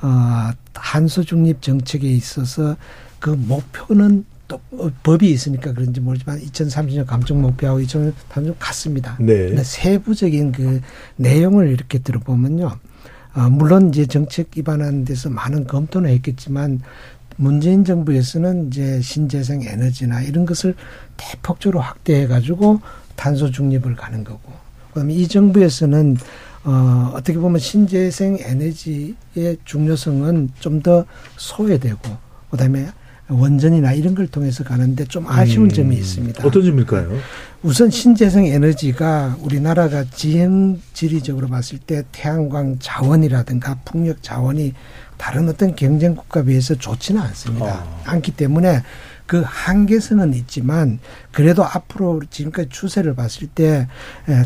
[0.02, 2.76] 어 탄소 중립 정책에 있어서
[3.18, 9.16] 그 목표는 또 어, 법이 있으니까 그런지 모르지만 2030년 감축 목표하고 2030년 탄소 같습니다.
[9.18, 9.48] 네.
[9.48, 10.80] 근데 세부적인 그
[11.16, 12.70] 내용을 이렇게 들어보면요.
[13.34, 16.80] 어, 물론 이제 정책 기반하는 데서 많은 검토는 했겠지만
[17.36, 20.74] 문재인 정부에서는 이제 신재생 에너지나 이런 것을
[21.16, 22.80] 대폭적으로 확대해 가지고
[23.14, 24.52] 탄소 중립을 가는 거고
[24.88, 26.16] 그다음에 이 정부에서는
[26.64, 31.04] 어 어떻게 보면 신재생 에너지의 중요성은 좀 더
[31.36, 32.00] 소외되고
[32.50, 32.88] 그다음에
[33.28, 35.70] 원전이나 이런 걸 통해서 가는데 좀 아쉬운 음.
[35.70, 36.46] 점이 있습니다.
[36.46, 37.18] 어떤 점일까요?
[37.62, 44.74] 우선 신재생 에너지가 우리나라가 지형 지리적으로 봤을 때 태양광 자원이라든가 풍력 자원이
[45.16, 47.84] 다른 어떤 경쟁 국가에 비해서 좋지는 않습니다.
[48.04, 48.82] 않기 때문에
[49.26, 50.98] 그 한계성은 있지만
[51.32, 53.88] 그래도 앞으로 지금까지 추세를 봤을 때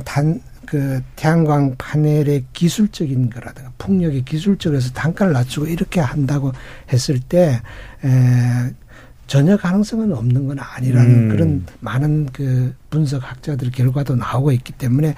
[0.05, 0.41] 단
[0.71, 6.53] 그 태양광 파넬의 기술적인 거라든가 풍력의 기술적으로 해서 단가를 낮추고 이렇게 한다고
[6.93, 7.61] 했을 때
[8.05, 8.73] 에,
[9.27, 11.29] 전혀 가능성은 없는 건 아니라는 음.
[11.29, 15.16] 그런 많은 그 분석 학자들 결과도 나오고 있기 때문에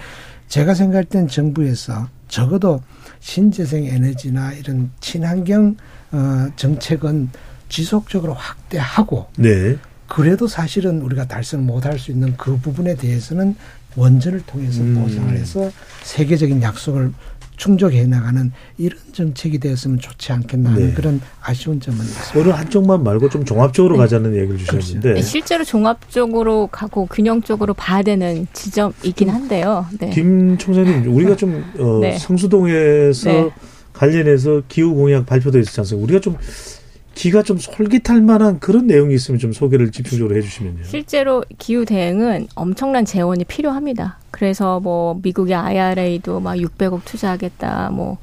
[0.48, 2.82] 제가 생각할 땐 정부에서 적어도
[3.22, 5.76] 신재생 에너지나 이런 친환경
[6.10, 7.30] 어 정책은
[7.68, 9.76] 지속적으로 확대하고 네.
[10.08, 13.54] 그래도 사실은 우리가 달성 못할 수 있는 그 부분에 대해서는
[13.96, 15.00] 원전을 통해서 음.
[15.00, 15.70] 보상을 해서
[16.02, 17.12] 세계적인 약속을
[17.62, 20.94] 충족해 나가는 이런 정책이 되었으면 좋지 않겠나 하는 네.
[20.94, 22.40] 그런 아쉬운 점은 있습니다.
[22.40, 28.48] 오늘 한쪽만 말고 좀 종합적으로 가자는 얘기를 주셨는데 네, 실제로 종합적으로 가고 균형적으로 봐야 되는
[28.52, 29.86] 지점이긴 한데요.
[30.00, 30.10] 네.
[30.10, 32.18] 김 총장님 우리가 좀 어, 네.
[32.18, 33.50] 성수동에서 네.
[33.92, 36.04] 관련해서 기후 공약 발표도 있었지 않습니까?
[36.04, 36.36] 우리가 좀
[37.14, 40.84] 기가 좀 솔깃할 만한 그런 내용이 있으면 좀 소개를 집중적으로 해주시면요.
[40.84, 44.18] 실제로 기후 대응은 엄청난 재원이 필요합니다.
[44.30, 48.18] 그래서 뭐 미국의 IRA도 막 600억 투자하겠다, 뭐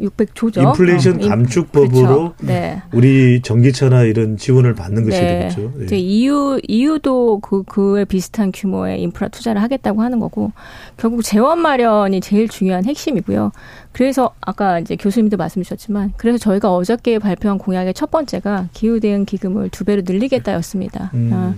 [0.00, 0.62] 600조죠.
[0.62, 2.82] 인플레이션 감축법으로 네.
[2.92, 5.48] 우리 전기차나 이런 지원을 받는 것이 네.
[5.48, 5.72] 되겠죠.
[5.80, 5.84] 예.
[5.84, 10.52] 이제 EU EU도 그 그에 비슷한 규모의 인프라 투자를 하겠다고 하는 거고
[10.96, 13.52] 결국 재원 마련이 제일 중요한 핵심이고요.
[13.92, 19.24] 그래서 아까 이제 교수님도 말씀 주셨지만 그래서 저희가 어저께 발표한 공약의 첫 번째가 기후 대응
[19.24, 21.10] 기금을 두 배로 늘리겠다였습니다.
[21.14, 21.30] 음.
[21.32, 21.54] 아,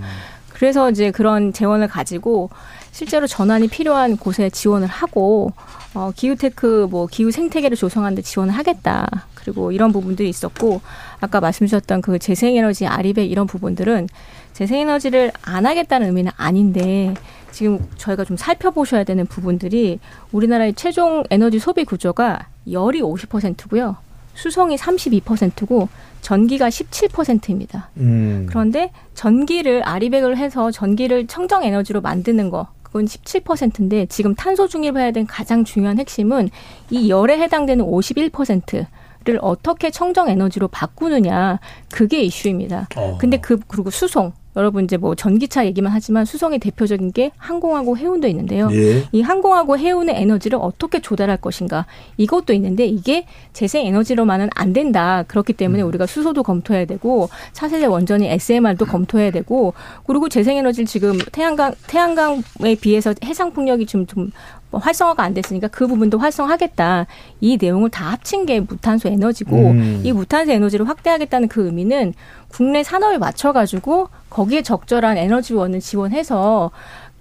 [0.53, 2.51] 그래서 이제 그런 재원을 가지고
[2.99, 5.53] 실제로 전환이 필요한 곳에 지원을 하고
[5.95, 9.07] 어, 기후테크 뭐 기후 생태계를 조성하는데 지원을 하겠다.
[9.37, 10.81] 그리고 이런 부분들이 있었고
[11.21, 14.09] 아까 말씀 주셨던 그 재생에너지 아리백 이런 부분들은
[14.53, 17.15] 재생에너지를 안 하겠다는 의미는 아닌데
[17.53, 20.01] 지금 저희가 좀 살펴보셔야 되는 부분들이
[20.33, 23.95] 우리나라의 최종 에너지 소비 구조가 열이 50%고요.
[24.35, 25.89] 수성이 32%고
[26.21, 27.91] 전기가 17%입니다.
[27.99, 28.47] 음.
[28.49, 32.67] 그런데 전기를 아리백을 해서 전기를 청정 에너지로 만드는 거
[32.99, 36.51] 그건 17%인데 지금 탄소 중립해야 된 가장 중요한 핵심은
[36.91, 41.61] 이 열에 해당되는 51%를 어떻게 청정 에너지로 바꾸느냐
[41.93, 42.89] 그게 이슈입니다.
[42.97, 43.17] 어.
[43.21, 48.27] 근데 그 그리고 수송 여러분 이제 뭐 전기차 얘기만 하지만 수송의 대표적인 게 항공하고 해운도
[48.27, 48.69] 있는데요.
[48.73, 49.05] 예.
[49.13, 51.87] 이 항공하고 해운의 에너지를 어떻게 조달할 것인가
[52.17, 55.25] 이것도 있는데 이게 재생 에너지로만은 안 된다.
[55.29, 59.75] 그렇기 때문에 우리가 수소도 검토해야 되고 차세대 원전이 SMR도 검토해야 되고
[60.07, 64.33] 그리고 재생 에너지를 지금 태양광 태양광에 비해서 해상 풍력이 좀좀뭐
[64.73, 67.07] 활성화가 안 됐으니까 그 부분도 활성화하겠다.
[67.41, 70.01] 이 내용을 다 합친 게 무탄소 에너지고 음.
[70.05, 72.13] 이 무탄소 에너지를 확대하겠다는 그 의미는
[72.49, 76.71] 국내 산업에 맞춰가지고 거기에 적절한 에너지원을 지원해서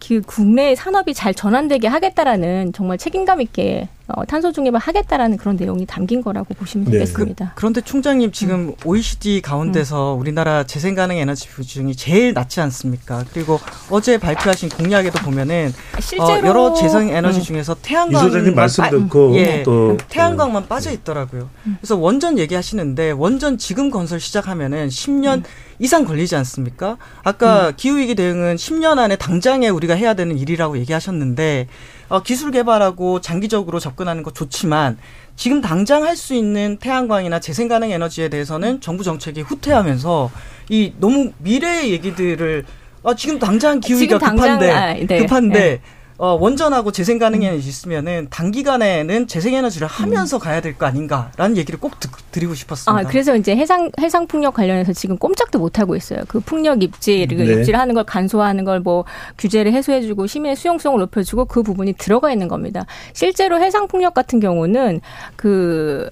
[0.05, 5.86] 그 국내 산업이 잘 전환되게 하겠다라는 정말 책임감 있게 어, 탄소 중립을 하겠다라는 그런 내용이
[5.86, 6.91] 담긴 거라고 보시면 네.
[6.91, 7.51] 되겠습니다.
[7.55, 13.26] 그, 런데 총장님 지금 OECD 가운데서 우리나라 재생 가능 에너지 비중이 제일 낮지 않습니까?
[13.34, 17.43] 그리고 어제 발표하신 공약에도 보면은 어, 실제로- 여러 재생 에너지 음.
[17.43, 21.49] 중에서 이 태양광 소장님 말씀 듣고 예, 또 태양광만 빠져 있더라고요.
[21.80, 25.43] 그래서 원전 얘기하시는데 원전 지금 건설 시작하면은 10년
[25.80, 26.97] 이상 걸리지 않습니까?
[27.24, 31.68] 아까 기후 위기 대응은 10년 안에 당장에 우리가 해야 되는 일이라고 얘기하셨는데
[32.10, 34.97] 어, 기술 개발하고 장기적으로 접근하는 거 좋지만
[35.36, 40.32] 지금 당장 할 수 있는 태양광이나 재생 가능 에너지에 대해서는 정부 정책이 후퇴하면서
[40.70, 42.66] 이 너무 미래의 얘기들을
[43.03, 43.80] 어, 지금 당장
[44.20, 45.18] 당장, 급한데 아, 네.
[45.20, 45.82] 급한데 네.
[46.20, 51.99] 어, 원전하고 재생 가능 에너지 있으면은 단기간에는 재생에너지를 하면서 가야 될 거 아닌가라는 얘기를 꼭
[51.99, 53.07] 듣, 드리고 싶었습니다.
[53.07, 56.20] 아, 그래서 이제 해상 해상 풍력 관련해서 지금 꼼짝도 못 하고 있어요.
[56.28, 57.53] 그 풍력 입지, 그 네.
[57.53, 59.05] 입지를 하는 걸 간소화하는 걸 뭐
[59.39, 62.86] 규제를 해소해주고 시민의 수용성을 높여주고 그 부분이 들어가 있는 겁니다.
[63.13, 65.01] 실제로 해상 풍력 같은 경우는
[65.36, 66.07] 그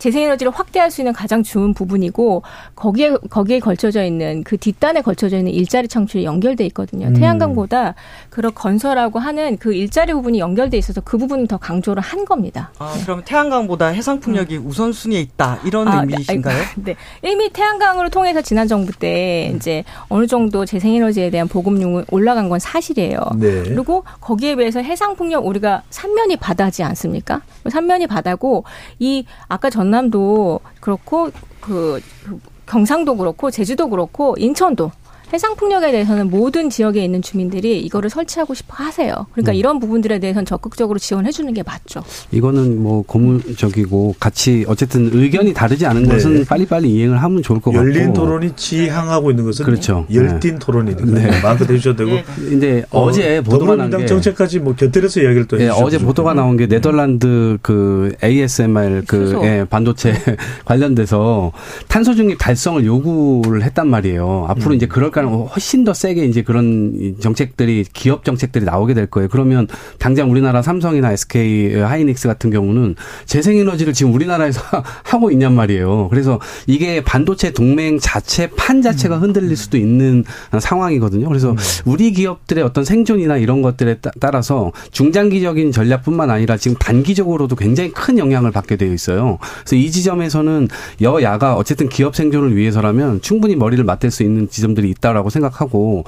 [0.00, 2.42] 재생에너지를 확대할 수 있는 가장 좋은 부분이고
[2.74, 7.08] 거기에 거기에 걸쳐져 있는 그 뒷단에 걸쳐져 있는 일자리 창출이 연결돼 있거든요.
[7.08, 7.14] 음.
[7.14, 7.94] 태양광보다
[8.30, 12.72] 그런 건설하고 하는 그 일자리 부분이 연결돼 있어서 그 부분을 더 강조를 한 겁니다.
[12.78, 16.58] 아, 그럼 태양광보다 해상 풍력이 우선순위에 있다 이런 아, 의미이신가요?
[16.76, 17.30] 네, 네.
[17.30, 23.18] 이미 태양광으로 통해서 지난 정부 때 이제 어느 정도 재생에너지에 대한 보급률이 올라간 건 사실이에요.
[23.36, 23.62] 네.
[23.64, 27.42] 그리고 거기에 비해서 해상 풍력 우리가 삼면이 바다지 않습니까?
[27.68, 28.64] 삼면이 바다고
[28.98, 31.30] 이 아까 전 남도 그렇고
[31.60, 34.92] 그, 그 경상도 그렇고 제주도 그렇고 인천도
[35.32, 39.26] 해상 풍력에 대해서는 모든 지역에 있는 주민들이 이거를 설치하고 싶어 하세요.
[39.32, 39.54] 그러니까 음.
[39.54, 42.02] 이런 부분들에 대해서는 적극적으로 지원해 주는 게 맞죠.
[42.32, 46.08] 이거는 뭐 고무적이고 같이 어쨌든 의견이 다르지 않은 네.
[46.14, 47.86] 것은 빨리빨리 이행을 하면 좋을 것 같고.
[47.86, 50.06] 열린 토론이 지향하고 있는 것은 그렇죠.
[50.12, 50.58] 열띤 네.
[50.58, 51.40] 토론이니까 네.
[51.42, 55.68] 마음껏 해주셔도 되고 근데 어제 보도가 난 더불어민주당 게- 정책까지 뭐 곁들여서 이야기를 또 예,
[55.68, 56.34] 어제 보도가.
[56.34, 59.38] 나온 게 네덜란드 그 ASMR 그.
[59.42, 60.12] 예, 반도체
[60.64, 61.52] 관련돼서
[61.88, 64.46] 탄소 중립 달성을 요구를 했단 말이에요.
[64.48, 64.76] 앞으로 음.
[64.76, 69.28] 이제 그럴 가능 훨씬 더 세게 이제 그런 이 정책들이 기업 정책들이 나오게 될 거예요.
[69.28, 69.66] 그러면
[69.98, 72.94] 당장 우리나라 삼성이나 SK 하이닉스 같은 경우는
[73.26, 74.60] 재생에너지를 지금 우리나라에서
[75.04, 76.08] 하고 있냔 말이에요.
[76.08, 79.22] 그래서 이게 반도체 동맹 자체 판 자체가 음.
[79.22, 80.24] 흔들릴 수도 있는
[80.58, 81.28] 상황이거든요.
[81.28, 81.54] 그래서
[81.84, 88.18] 우리 기업들의 어떤 생존이나 이런 것들에 따- 따라서 중장기적인 전략뿐만 아니라 지금 단기적으로도 굉장히 큰
[88.18, 89.38] 영향을 받게 되어 있어요.
[89.60, 90.68] 그래서 이 지점에서는
[91.02, 96.04] 여야가 어쨌든 기업 생존을 위해서라면 충분히 머리를 맞댈 수 있는 지점들이 있다 라고 생각하고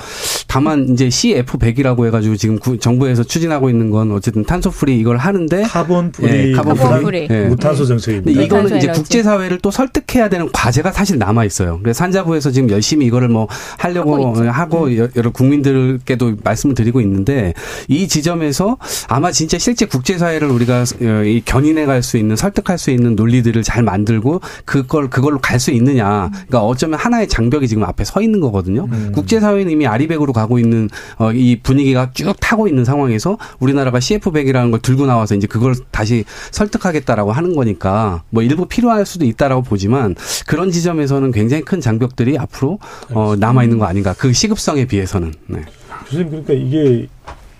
[0.48, 5.62] 다만 이제 CF100이라고 해가지고 지금 구- 정부에서 추진하고 있는 건 어쨌든 탄소 free 이걸 하는데
[5.62, 7.26] carbon free, 예, 카본 무탄- free.
[7.30, 7.44] 예.
[7.46, 8.30] 무탄소 정책입니다.
[8.30, 9.00] 근데 이거는 무탄소 이제 에너지.
[9.00, 11.78] 국제사회를 또 설득해야 되는 과제가 사실 남아 있어요.
[11.82, 13.48] 그래서 산자부에서 지금 열심히 이거를 뭐
[13.78, 14.12] 하려고
[14.50, 17.54] 하고, 여- 여러 국민들께도 말씀을 드리고 있는데
[17.88, 18.76] 이 지점에서
[19.08, 23.62] 아마 진짜 실제 국제사회를 우리가 어, 이 견인해 갈 수 있는 설득할 수 있는 논리들을
[23.62, 26.28] 잘 만들고 그걸 그걸로 갈 수 있느냐.
[26.32, 28.88] 그러니까 어쩌면 하나의 장벽이 지금 앞에 서 있는 거거든요.
[29.12, 30.88] 국제사회는 이미 아리백으로 가고 있는
[31.18, 36.24] 어, 이 분위기가 쭉 타고 있는 상황에서 우리나라가 CF100이라는 걸 들고 나와서 이제 그걸 다시
[36.50, 40.14] 설득하겠다라고 하는 거니까 뭐 일부 필요할 수도 있다라고 보지만
[40.46, 42.78] 그런 지점에서는 굉장히 큰 장벽들이 앞으로
[43.10, 44.14] 어, 남아 있는 거 아닌가.
[44.16, 45.34] 그 시급성에 비해서는.
[45.46, 45.62] 네.
[46.06, 47.08] 교수님 그러니까 이게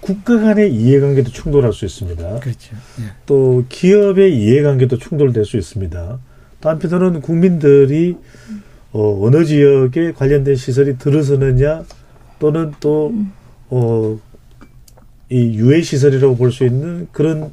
[0.00, 2.40] 국가 간의 이해관계도 충돌할 수 있습니다.
[2.40, 2.74] 그렇죠.
[3.00, 3.04] 예.
[3.24, 6.18] 또 기업의 이해관계도 충돌될 수 있습니다.
[6.60, 8.16] 또 한편으로는 국민들이
[8.92, 11.84] 어, 어느 지역에 관련된 시설이 들어서느냐
[12.38, 13.14] 또는 또
[13.70, 14.18] 어,
[15.30, 17.50] 이 유해 시설이라고 볼 수 있는 그런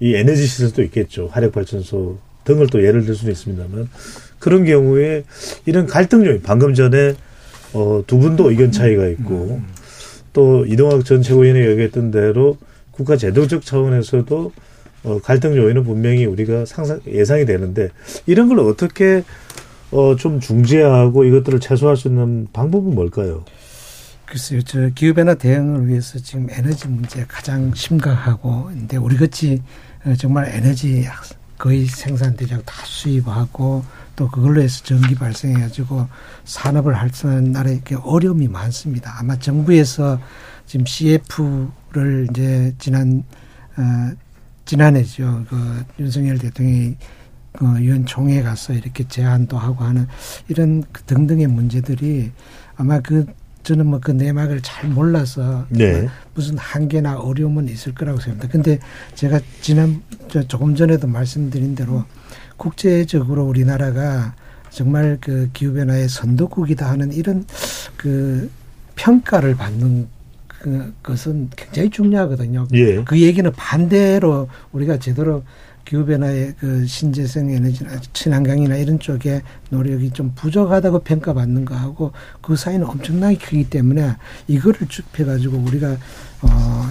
[0.00, 1.28] 이 에너지 시설도 있겠죠.
[1.32, 3.88] 화력 발전소 등을 또 예를 들 수는 있습니다만.
[4.38, 5.24] 그런 경우에
[5.64, 7.14] 이런 갈등 요인 방금 전에
[7.72, 9.60] 어, 두 분도 의견 차이가 있고
[10.34, 12.58] 또 이동학 전 최고위원이 얘기했던 대로
[12.90, 14.52] 국가 제도적 차원에서도
[15.04, 17.88] 어, 갈등 요인은 분명히 우리가 상상 예상이 되는데
[18.26, 19.22] 이런 걸 어떻게
[19.94, 23.44] 어, 좀 중재하고 이것들을 최소화할 수 있는 방법은 뭘까요?
[24.26, 29.62] 글쎄요, 저 기후변화 대응을 위해서 지금 에너지 문제가 가장 심각하고, 근데 우리 같이
[30.04, 31.06] 어, 정말 에너지
[31.56, 33.84] 거의 생산되지 않고 다 수입하고,
[34.16, 36.08] 또 그걸로 해서 전기 발생해가지고
[36.44, 39.14] 산업을 활성화하는 나라에 이렇게 어려움이 많습니다.
[39.20, 40.18] 아마 정부에서
[40.66, 43.22] 지금 CF를 이제 지난,
[43.76, 44.12] 어,
[44.64, 45.44] 지난해죠.
[45.48, 46.96] 그 윤석열 대통령이
[47.56, 50.06] 그 유엔 총회에 가서 이렇게 제안도 하고 하는
[50.48, 52.32] 이런 그 등등의 문제들이
[52.76, 53.26] 아마 그
[53.62, 56.06] 저는 뭐 그 내막을 잘 몰라서 네.
[56.34, 58.52] 무슨 한계나 어려움은 있을 거라고 생각합니다.
[58.52, 58.78] 근데
[59.14, 62.04] 제가 지난 저 조금 전에도 말씀드린 대로
[62.56, 64.34] 국제적으로 우리나라가
[64.70, 67.46] 정말 그 기후변화의 선도국이다 하는 이런
[67.96, 68.50] 그
[68.96, 70.08] 평가를 받는
[70.48, 72.66] 그 것은 굉장히 중요하거든요.
[72.74, 73.02] 예.
[73.04, 75.42] 그 얘기는 반대로 우리가 제대로
[75.84, 82.86] 기후 변화의 그 신재생 에너지나 친환경이나 이런 쪽에 노력이 좀 부족하다고 평가받는 거하고 그 사이는
[82.86, 84.16] 엄청나게 크기 때문에
[84.48, 85.96] 이거를 좁혀 가지고 우리가
[86.42, 86.90] 어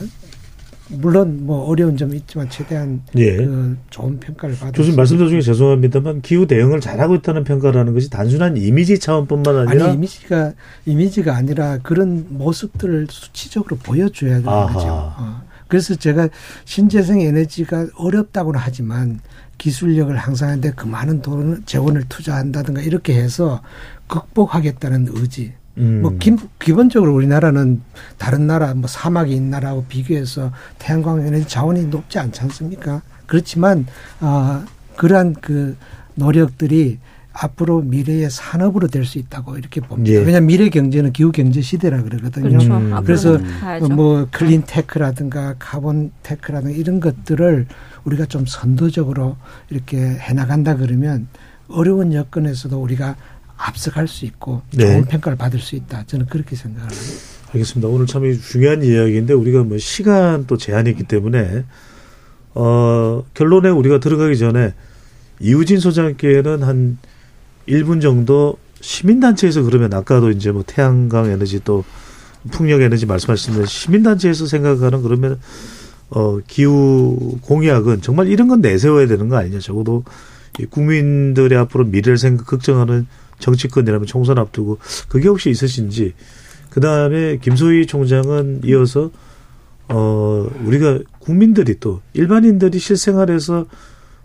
[0.90, 3.38] 물론 뭐 어려운 점이 있지만 최대한 예.
[3.38, 8.10] 그 좋은 평가를 받을 교수님 수 말씀 도중에 죄송합니다만 기후 대응을 잘하고 있다는 평가라는 것이
[8.10, 10.54] 단순한 이미지 차원뿐만 아니라 아니 이미지가
[10.86, 14.74] 이미지가 아니라 그런 모습들을 수치적으로 보여줘야 되는 아하.
[14.74, 14.88] 거죠.
[14.88, 15.53] 어.
[15.68, 16.30] 그래서 제가
[16.66, 19.20] 신재생 에너지가 어렵다고는 하지만
[19.58, 23.62] 기술력을 향상하는데 그 많은 돈 재원을 투자한다든가 이렇게 해서
[24.08, 25.54] 극복하겠다는 의지.
[25.78, 26.02] 음.
[26.02, 27.82] 뭐 기, 기본적으로 우리나라는
[28.18, 33.02] 다른 나라 뭐 사막이 있는 나라하고 비교해서 태양광 에너지 자원이 높지 않지 않습니까?
[33.26, 33.88] 그렇지만
[34.20, 34.66] 아
[34.98, 35.76] 그러한 그
[36.16, 37.00] 노력들이
[37.34, 40.14] 앞으로 미래의 산업으로 될 수 있다고 이렇게 봅니다.
[40.14, 40.20] 예.
[40.20, 42.48] 왜냐하면 미래 경제는 기후 경제 시대라 그러거든요.
[42.48, 42.78] 그렇죠.
[42.78, 42.96] 음.
[43.04, 43.90] 그래서 가야죠.
[43.90, 47.66] 뭐 clean tech라든가 carbon tech라든가 이런 것들을
[48.06, 49.36] 우리가 좀 선도적으로
[49.70, 51.28] 이렇게 해나간다 그러면
[51.68, 53.16] 어려운 여건에서도 우리가
[53.58, 54.86] 앞서갈 수 있고 네.
[54.86, 56.04] 좋은 평가를 받을 수 있다.
[56.06, 57.02] 저는 그렇게 생각합니다.
[57.52, 57.88] 알겠습니다.
[57.88, 61.64] 오늘 참 중요한 이야기인데 우리가 뭐 시간 또 제한이 있기 때문에
[62.56, 64.74] 어 결론에 우리가 들어가기 전에
[65.40, 66.98] 이우진 소장께는 한
[67.68, 71.84] 1분 정도 시민단체에서 그러면 아까도 이제 뭐 태양광 에너지 또
[72.52, 75.40] 풍력 에너지 말씀하셨는데 시민단체에서 생각하는 그러면
[76.10, 79.60] 어 기후 공약은 정말 이런 건 내세워야 되는 거 아니냐.
[79.60, 80.04] 적어도
[80.60, 83.08] 이 국민들의 앞으로 미래를 생각 걱정하는
[83.40, 86.14] 정치권이라면 총선 앞두고 그게 혹시 있으신지.
[86.70, 89.12] 그 다음에 김소희 총장은 이어서
[89.88, 93.66] 어 우리가 국민들이 또 일반인들이 실생활에서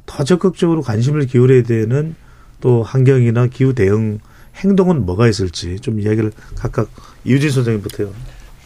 [0.06, 2.14] 더 적극적으로 관심을 기울여야 되는
[2.60, 4.18] 또 환경이나 기후 대응
[4.56, 6.88] 행동은 뭐가 있을지 좀 이야기를 각각
[7.24, 8.12] 이우진 소장님부터요.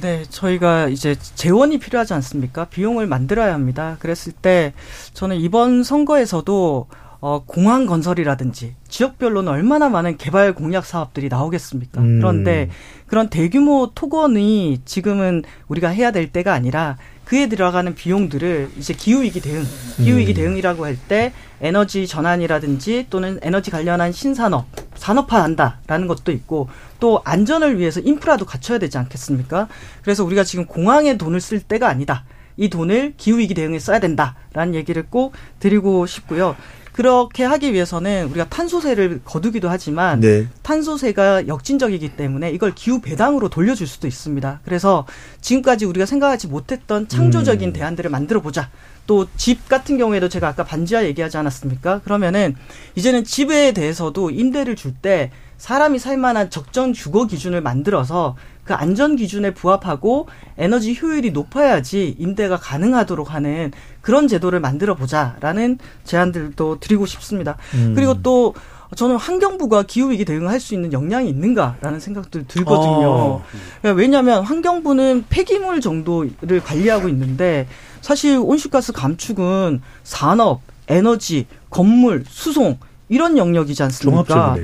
[0.01, 2.65] 네, 저희가 이제 재원이 필요하지 않습니까?
[2.65, 3.97] 비용을 만들어야 합니다.
[4.01, 4.73] 그랬을 때
[5.15, 6.87] 저는 이번 선거에서도
[7.21, 12.01] 어, 공항 건설이라든지 지역별로는 얼마나 많은 개발 공약 사업들이 나오겠습니까?
[12.01, 12.19] 음.
[12.19, 12.69] 그런데
[13.07, 19.63] 그런 대규모 토건이 지금은 우리가 해야 될 때가 아니라 그에 들어가는 비용들을 이제 기후위기 대응,
[19.99, 20.35] 기후위기 음.
[20.35, 21.33] 대응이라고 할 때
[21.63, 26.69] 에너지 전환이라든지 또는 에너지 관련한 신산업, 산업화한다라는 것도 있고
[27.01, 29.69] 또 안전을 위해서 인프라도 갖춰야 되지 않겠습니까?
[30.03, 32.25] 그래서 우리가 지금 공항에 돈을 쓸 때가 아니다.
[32.57, 36.57] 이 돈을 기후 위기 대응에 써야 된다라는 얘기를 꼭 드리고 싶고요.
[36.93, 40.47] 그렇게 하기 위해서는 우리가 탄소세를 거두기도 하지만 네.
[40.63, 44.61] 탄소세가 역진적이기 때문에 이걸 기후 배당으로 돌려줄 수도 있습니다.
[44.65, 45.07] 그래서
[45.41, 47.73] 지금까지 우리가 생각하지 못했던 창조적인 음.
[47.73, 48.69] 대안들을 만들어 보자.
[49.07, 52.01] 또 집 같은 경우에도 제가 아까 반지하 얘기하지 않았습니까?
[52.01, 52.55] 그러면은
[52.95, 59.17] 이제는 집에 대해서도 임대를 줄 때 사람이 살 만한 적정 주거 기준을 만들어서 그 안전
[59.17, 60.29] 기준에 부합하고
[60.59, 67.57] 에너지 효율이 높아야지 임대가 가능하도록 하는 그런 제도를 만들어 보자라는 제안들도 드리고 싶습니다.
[67.75, 67.95] 음.
[67.95, 68.55] 그리고 또
[68.95, 73.11] 저는 환경부가 기후위기 대응할 수 있는 역량이 있는가라는 생각도 들거든요.
[73.11, 73.45] 어.
[73.81, 77.67] 그러니까 왜냐하면 환경부는 폐기물 정도를 관리하고 있는데
[78.01, 82.79] 사실 온실가스 감축은 산업, 에너지, 건물, 수송
[83.09, 84.17] 이런 영역이지 않습니까?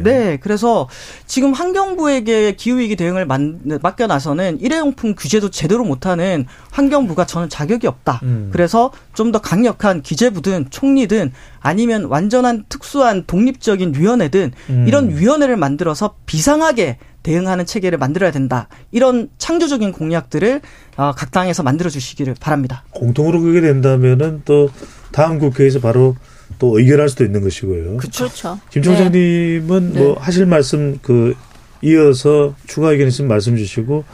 [0.03, 0.89] 네, 그래서
[1.27, 8.21] 지금 환경부에게 기후위기 대응을 만- 맡겨놔서는 일회용품 규제도 제대로 못하는 환경부가 저는 자격이 없다.
[8.23, 8.49] 음.
[8.53, 14.85] 그래서 좀 더 강력한 기재부든 총리든 아니면 완전한 특수한 독립적인 위원회든 음.
[14.89, 16.97] 이런 위원회를 만들어서 비상하게
[17.29, 18.69] 대응하는 체계를 만들어야 된다.
[18.91, 20.63] 이런 창조적인 공약들을
[20.97, 22.85] 어, 각 당에서 만들어 주시기를 바랍니다.
[22.91, 24.71] 공통으로 그게 된다면은 또
[25.13, 26.17] 다음 국회에서 바로
[26.59, 27.99] 또 의결할 수도 있는 것이고요.
[27.99, 28.59] 그렇죠.
[28.71, 30.01] 김 총장님은 네.
[30.01, 31.35] 뭐 하실 말씀 그
[31.83, 34.05] 이어서 추가 의견 있으면 말씀 주시고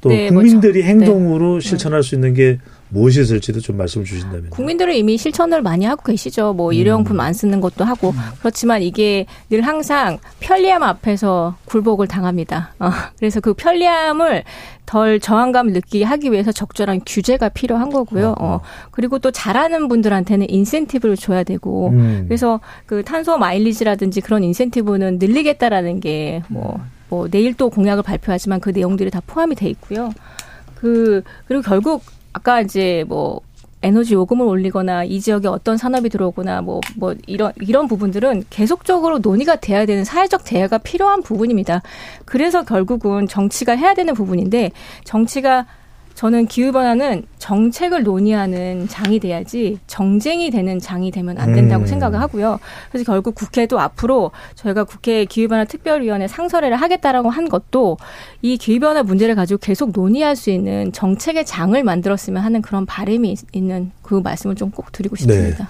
[0.00, 2.58] 또 네, 뭐 국민들이 저- 행동으로 실천할 수 있는 게
[2.90, 4.50] 무엇이 있을지도 좀 말씀 주신다면.
[4.50, 6.52] 국민들은 이미 실천을 많이 하고 계시죠.
[6.54, 12.74] 뭐 일회용품 안 쓰는 것도 하고 그렇지만 이게 늘 항상 편리함 앞에서 굴복을 당합니다.
[12.78, 14.44] 어, 그래서 그 편리함을
[14.86, 18.34] 덜 저항감을 느끼게 하기 위해서 적절한 규제가 필요한 거고요.
[18.38, 18.60] 어,
[18.90, 22.24] 그리고 또 잘하는 분들한테는 인센티브를 줘야 되고 음.
[22.26, 26.80] 그래서 그 탄소 마일리지라든지 그런 인센티브는 늘리겠다라는 게뭐
[27.10, 30.10] 뭐 내일 또 공약을 발표하지만 그 내용들이 다 포함이 돼 있고요.
[30.74, 32.02] 그 그리고 결국
[32.38, 33.40] 아까 이제 뭐
[33.82, 39.56] 에너지 요금을 올리거나 이 지역에 어떤 산업이 들어오거나 뭐, 뭐 이런, 이런 부분들은 계속적으로 논의가
[39.56, 41.82] 돼야 되는 사회적 대화가 필요한 부분입니다.
[42.24, 44.70] 그래서 결국은 정치가 해야 되는 부분인데
[45.04, 45.66] 정치가
[46.18, 51.86] 저는 기후변화는 정책을 논의하는 장이 돼야지 정쟁이 되는 장이 되면 안 된다고 음.
[51.86, 52.58] 생각을 하고요.
[52.90, 57.98] 그래서 결국 국회도 앞으로 저희가 국회 기후변화 특별위원회 상설회를 하겠다라고 한 것도
[58.42, 63.92] 이 기후변화 문제를 가지고 계속 논의할 수 있는 정책의 장을 만들었으면 하는 그런 바람이 있는
[64.02, 65.68] 그 말씀을 좀 꼭 드리고 싶습니다.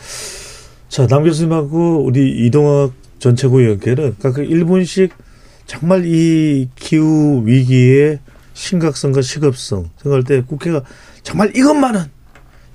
[0.89, 5.11] 자, 남 교수님하고 우리 이동학 전 최고위원께는 각각 1분씩
[5.67, 8.21] 정말 이 기후 위기의
[8.59, 10.83] 심각성과 시급성 생각할 때 국회가
[11.23, 12.05] 정말 이것만은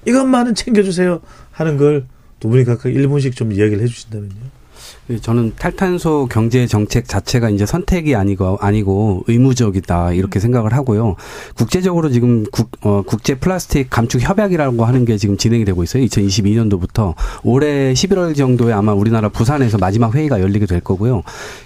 [0.08, 1.22] 이것만은 챙겨주세요
[1.52, 2.08] 하는 걸
[2.44, 4.36] 두 분이 각각 1분씩 좀 이야기를 해주신다면요.
[5.10, 11.18] 예, 저는 탈탄소 경제 정책 자체가 이제 선택이 아니고 아니고 의무적이다 이렇게 생각을 하고요.
[11.56, 16.06] 국제적으로 지금 국, 어, 국제 플라스틱 감축 협약이라고 하는 게 지금 진행이 되고 있어요.
[16.06, 21.24] 2022년도부터 올해 11월 정도에 아마 우리나라 부산에서 마지막 회의가 열리게 될 거고요.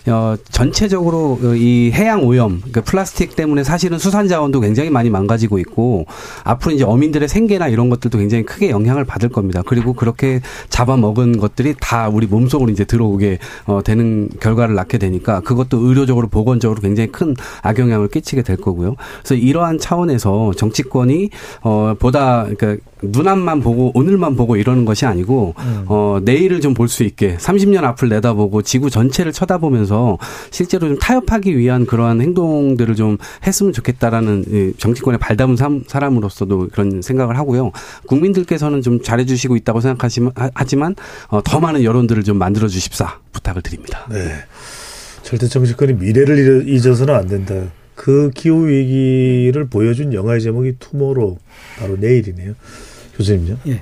[0.07, 6.07] 어, 전체적으로 이 해양 오염, 그러니까 플라스틱 때문에 사실은 수산 자원도 굉장히 많이 망가지고 있고
[6.43, 9.61] 앞으로 이제 어민들의 생계나 이런 것들도 굉장히 크게 영향을 받을 겁니다.
[9.63, 13.26] 그리고 그렇게 잡아먹은 것들이 다 우리 몸속으로 이제 들어오게
[13.65, 18.95] 어, 되는 결과를 낳게 되니까 그것도 의료적으로 보건적으로 굉장히 큰 악영향을 끼치게 될 거고요.
[19.23, 21.30] 그래서 이러한 차원에서 정치권이
[21.63, 25.53] 어 보다 그러니까 눈앞만 보고 오늘만 보고 이러는 것이 아니고
[25.88, 30.17] 어 내일을 좀 볼 수 있게 30년 앞을 내다보고 지구 전체를 쳐다보면서
[30.51, 37.01] 실제로 좀 타협하기 위한 그러한 행동들을 좀 했으면 좋겠다라는 이 정치권에 발담은 삼- 사람으로서도 그런
[37.01, 37.71] 생각을 하고요.
[38.07, 40.95] 국민들께서는 좀 잘해주시고 있다고 생각하지만 하지만
[41.30, 44.07] 어, 더 많은 여론들을 좀 만들어 주십사 부탁을 드립니다.
[44.09, 44.34] 네.
[45.24, 47.53] 절대 정치권이 미래를 잊어서는 안 된다.
[47.95, 51.38] 그 기후 위기를 보여준 영화의 제목이 투모로우
[51.80, 52.53] 바로 내일이네요.
[53.15, 53.57] 교수님요?
[53.68, 53.82] 예.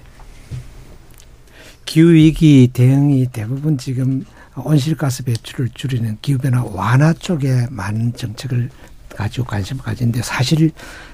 [1.86, 4.26] 기후 위기 대응이 대부분 지금
[4.56, 8.70] 온실가스 배출을 줄이는 기후 변화 완화 쪽에 많은 정책을
[9.16, 10.72] 가지고 관심을 가지는데 사실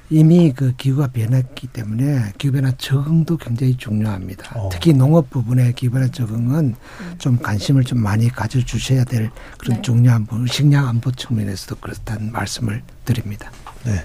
[0.09, 4.69] 이미 그 기후가 변했기 때문에 기후 변화 적응도 굉장히 중요합니다.
[4.69, 6.75] 특히 농업 부분의 기후 변화 적응은
[7.17, 12.81] 좀 관심을 좀 많이 가져 주셔야 될 그런 중요한 부분, 식량 안보 측면에서도 그렇다는 말씀을
[13.05, 13.51] 드립니다.
[13.85, 14.03] 네.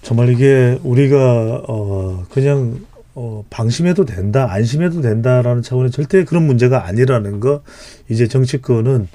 [0.00, 2.80] 정말 이게 우리가 어 그냥
[3.14, 7.62] 어 방심해도 된다, 안심해도 된다라는 차원의 절대 그런 문제가 아니라는 거
[8.08, 9.08] 이제 정치권은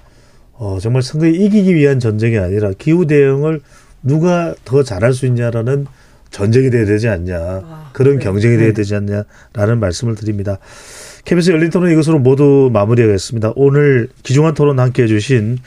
[0.64, 3.60] 어 정말 선거에 이기기 위한 전쟁이 아니라 기후 대응을
[4.02, 5.88] 누가 더 잘할 수 있냐라는
[6.32, 7.90] 전쟁이 돼야 되지 않냐.
[7.92, 10.60] 그런 경쟁이 돼야 되지 않냐라는 말씀을 드립니다.
[11.26, 13.52] KBS 열린 토론 이것으로 모두 마무리하겠습니다.
[13.58, 15.58] 오늘 기중한 토론 함께 해 주신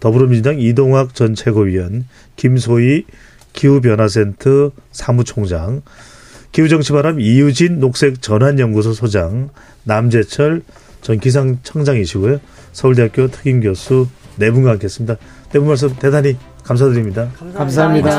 [0.00, 3.04] 더불어민주당 이동학 전 최고위원, 김소희
[3.52, 5.82] 기후변화센터 사무총장,
[6.52, 9.50] 기후정치바람 이유진 녹색전환연구소 소장,
[9.84, 10.62] 남재철
[11.02, 12.40] 전 기상청장이시고요.
[12.72, 15.16] 서울대학교 특임교수 네 분과 함께했습니다.
[15.52, 17.28] 네 분 말씀 대단히 감사드립니다.
[17.54, 18.10] 감사합니다.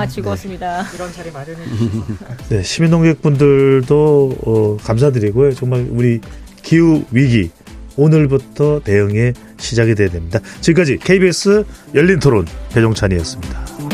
[0.00, 0.82] 아, 즐거웠습니다.
[0.94, 2.06] 이런 자리 마련해 주셔서.
[2.48, 5.54] 네, 시민농객분들도 어, 감사드리고요.
[5.54, 6.20] 정말 우리
[6.62, 7.50] 기후 위기
[7.96, 10.40] 오늘부터 대응의 시작이 돼야 됩니다.
[10.60, 11.64] 지금까지 KBS
[11.94, 13.89] 열린 토론 배종찬이었습니다.